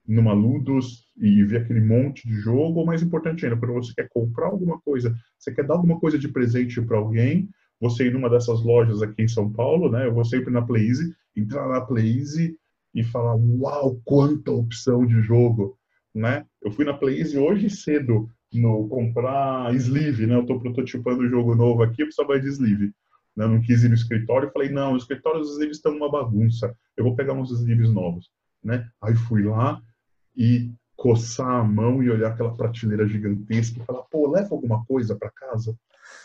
numa 0.07 0.33
Ludus 0.33 1.07
e 1.17 1.45
ver 1.45 1.63
aquele 1.63 1.81
monte 1.81 2.27
de 2.29 2.35
jogo, 2.35 2.81
ou 2.81 2.87
mais 2.87 3.03
importante 3.03 3.45
ainda, 3.45 3.57
quando 3.57 3.75
você 3.75 3.95
quer 3.95 4.09
comprar 4.09 4.47
alguma 4.47 4.81
coisa, 4.81 5.17
você 5.39 5.55
quer 5.55 5.65
dar 5.65 5.75
alguma 5.75 5.99
coisa 5.99 6.19
de 6.19 6.29
presente 6.29 6.81
para 6.83 6.99
alguém, 6.99 7.49
você 7.81 8.07
ir 8.07 8.13
numa 8.13 8.29
dessas 8.29 8.63
lojas 8.63 9.01
aqui 9.01 9.23
em 9.23 9.29
São 9.29 9.51
Paulo, 9.51 9.91
né? 9.91 10.07
Eu 10.07 10.13
vou 10.15 10.25
sempre 10.25 10.53
na 10.53 10.61
Playze, 10.61 11.15
entrar 11.37 11.69
na 11.69 11.81
Playze 11.81 12.57
e 12.95 13.03
falar, 13.03 13.35
uau, 13.37 14.01
quanta 14.05 14.51
opção 14.51 15.07
de 15.07 15.21
jogo, 15.23 15.79
né? 16.15 16.45
Eu 16.61 16.71
fui 16.73 16.85
na 16.85 16.95
Playze 16.95 17.39
hoje 17.39 17.71
cedo 17.71 18.29
no 18.53 18.89
comprar 18.89 19.75
sleeve, 19.75 20.27
né? 20.27 20.35
Eu 20.35 20.43
estou 20.43 20.61
prototipando 20.61 21.23
um 21.23 21.29
jogo 21.29 21.55
novo 21.55 21.83
aqui, 21.83 22.03
eu 22.03 22.07
precisava 22.07 22.39
de 22.39 22.49
sleeve 22.49 22.93
né? 23.37 23.47
não 23.47 23.61
quis 23.61 23.83
ir 23.83 23.89
no 23.89 23.95
escritório, 23.95 24.51
falei, 24.53 24.69
não, 24.69 24.95
os 24.95 25.03
escritórios 25.03 25.59
estão 25.61 25.97
uma 25.97 26.11
bagunça, 26.11 26.75
eu 26.97 27.05
vou 27.05 27.17
pegar 27.17 27.33
uns 27.33 27.51
livros 27.61 27.93
novos, 27.93 28.31
né? 28.63 28.89
Aí 29.03 29.15
fui 29.15 29.43
lá 29.43 29.81
e 30.37 30.73
coçar 30.97 31.61
a 31.61 31.65
mão 31.65 32.03
e 32.03 32.11
olhar 32.11 32.33
aquela 32.33 32.55
prateleira 32.55 33.07
gigantesca 33.07 33.81
e 33.81 33.85
falar, 33.85 34.03
pô, 34.03 34.31
leva 34.31 34.55
alguma 34.55 34.85
coisa 34.85 35.17
para 35.17 35.31
casa, 35.31 35.77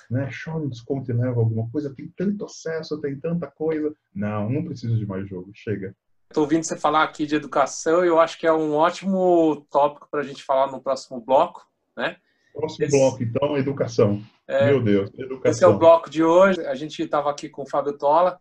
né? 0.10 0.30
Chora 0.44 0.64
um 0.64 0.70
desconto 0.70 1.12
e 1.12 1.14
leva 1.14 1.40
alguma 1.40 1.70
coisa, 1.70 1.94
tem 1.94 2.12
tanto 2.16 2.46
acesso, 2.46 3.00
tem 3.02 3.20
tanta 3.20 3.48
coisa. 3.48 3.94
Não, 4.14 4.50
não 4.50 4.64
preciso 4.64 4.98
de 4.98 5.06
mais 5.06 5.28
jogo, 5.28 5.52
chega. 5.54 5.96
Estou 6.30 6.44
ouvindo 6.44 6.64
você 6.64 6.78
falar 6.78 7.04
aqui 7.04 7.26
de 7.26 7.36
educação 7.36 8.06
e 8.06 8.08
eu 8.08 8.20
acho 8.20 8.38
que 8.38 8.46
é 8.46 8.54
um 8.54 8.74
ótimo 8.74 9.66
tópico 9.72 10.08
para 10.12 10.20
a 10.20 10.24
gente 10.24 10.44
falar 10.44 10.72
no 10.72 10.82
próximo 10.82 11.20
bloco, 11.20 11.68
né? 11.98 12.18
Próximo 12.54 12.86
esse, 12.86 12.98
bloco, 12.98 13.24
então, 13.24 13.58
educação. 13.58 14.22
É, 14.48 14.66
Meu 14.66 14.82
Deus, 14.82 15.10
educação. 15.18 15.52
Esse 15.52 15.64
é 15.64 15.68
o 15.68 15.78
bloco 15.78 16.10
de 16.10 16.24
hoje. 16.24 16.66
A 16.66 16.76
gente 16.76 17.02
estava 17.02 17.30
aqui 17.30 17.48
com 17.50 17.64
o 17.64 17.70
Fábio 17.70 17.98
Tola. 17.98 18.40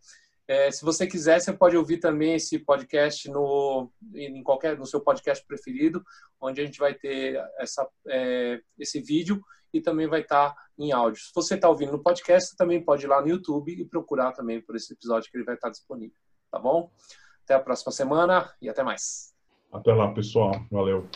É, 0.48 0.70
se 0.70 0.82
você 0.82 1.06
quiser, 1.06 1.38
você 1.38 1.52
pode 1.52 1.76
ouvir 1.76 1.98
também 1.98 2.34
esse 2.34 2.58
podcast 2.58 3.30
no, 3.30 3.90
em 4.14 4.42
qualquer, 4.42 4.78
no 4.78 4.86
seu 4.86 5.00
podcast 5.00 5.44
preferido, 5.46 6.02
onde 6.40 6.60
a 6.62 6.64
gente 6.64 6.78
vai 6.78 6.94
ter 6.94 7.38
essa, 7.58 7.86
é, 8.06 8.58
esse 8.78 8.98
vídeo 8.98 9.42
e 9.74 9.80
também 9.80 10.06
vai 10.06 10.22
estar 10.22 10.50
tá 10.50 10.62
em 10.78 10.90
áudio. 10.90 11.20
Se 11.20 11.32
você 11.34 11.54
está 11.54 11.68
ouvindo 11.68 11.92
no 11.92 12.02
podcast, 12.02 12.48
você 12.48 12.56
também 12.56 12.82
pode 12.82 13.04
ir 13.04 13.08
lá 13.08 13.20
no 13.20 13.28
YouTube 13.28 13.72
e 13.72 13.84
procurar 13.84 14.32
também 14.32 14.60
por 14.62 14.74
esse 14.74 14.94
episódio 14.94 15.30
que 15.30 15.36
ele 15.36 15.44
vai 15.44 15.54
estar 15.54 15.68
tá 15.68 15.72
disponível. 15.72 16.16
Tá 16.50 16.58
bom? 16.58 16.90
Até 17.44 17.54
a 17.54 17.60
próxima 17.60 17.92
semana 17.92 18.50
e 18.62 18.70
até 18.70 18.82
mais. 18.82 19.34
Até 19.70 19.92
lá, 19.92 20.12
pessoal. 20.14 20.52
Valeu. 20.70 21.06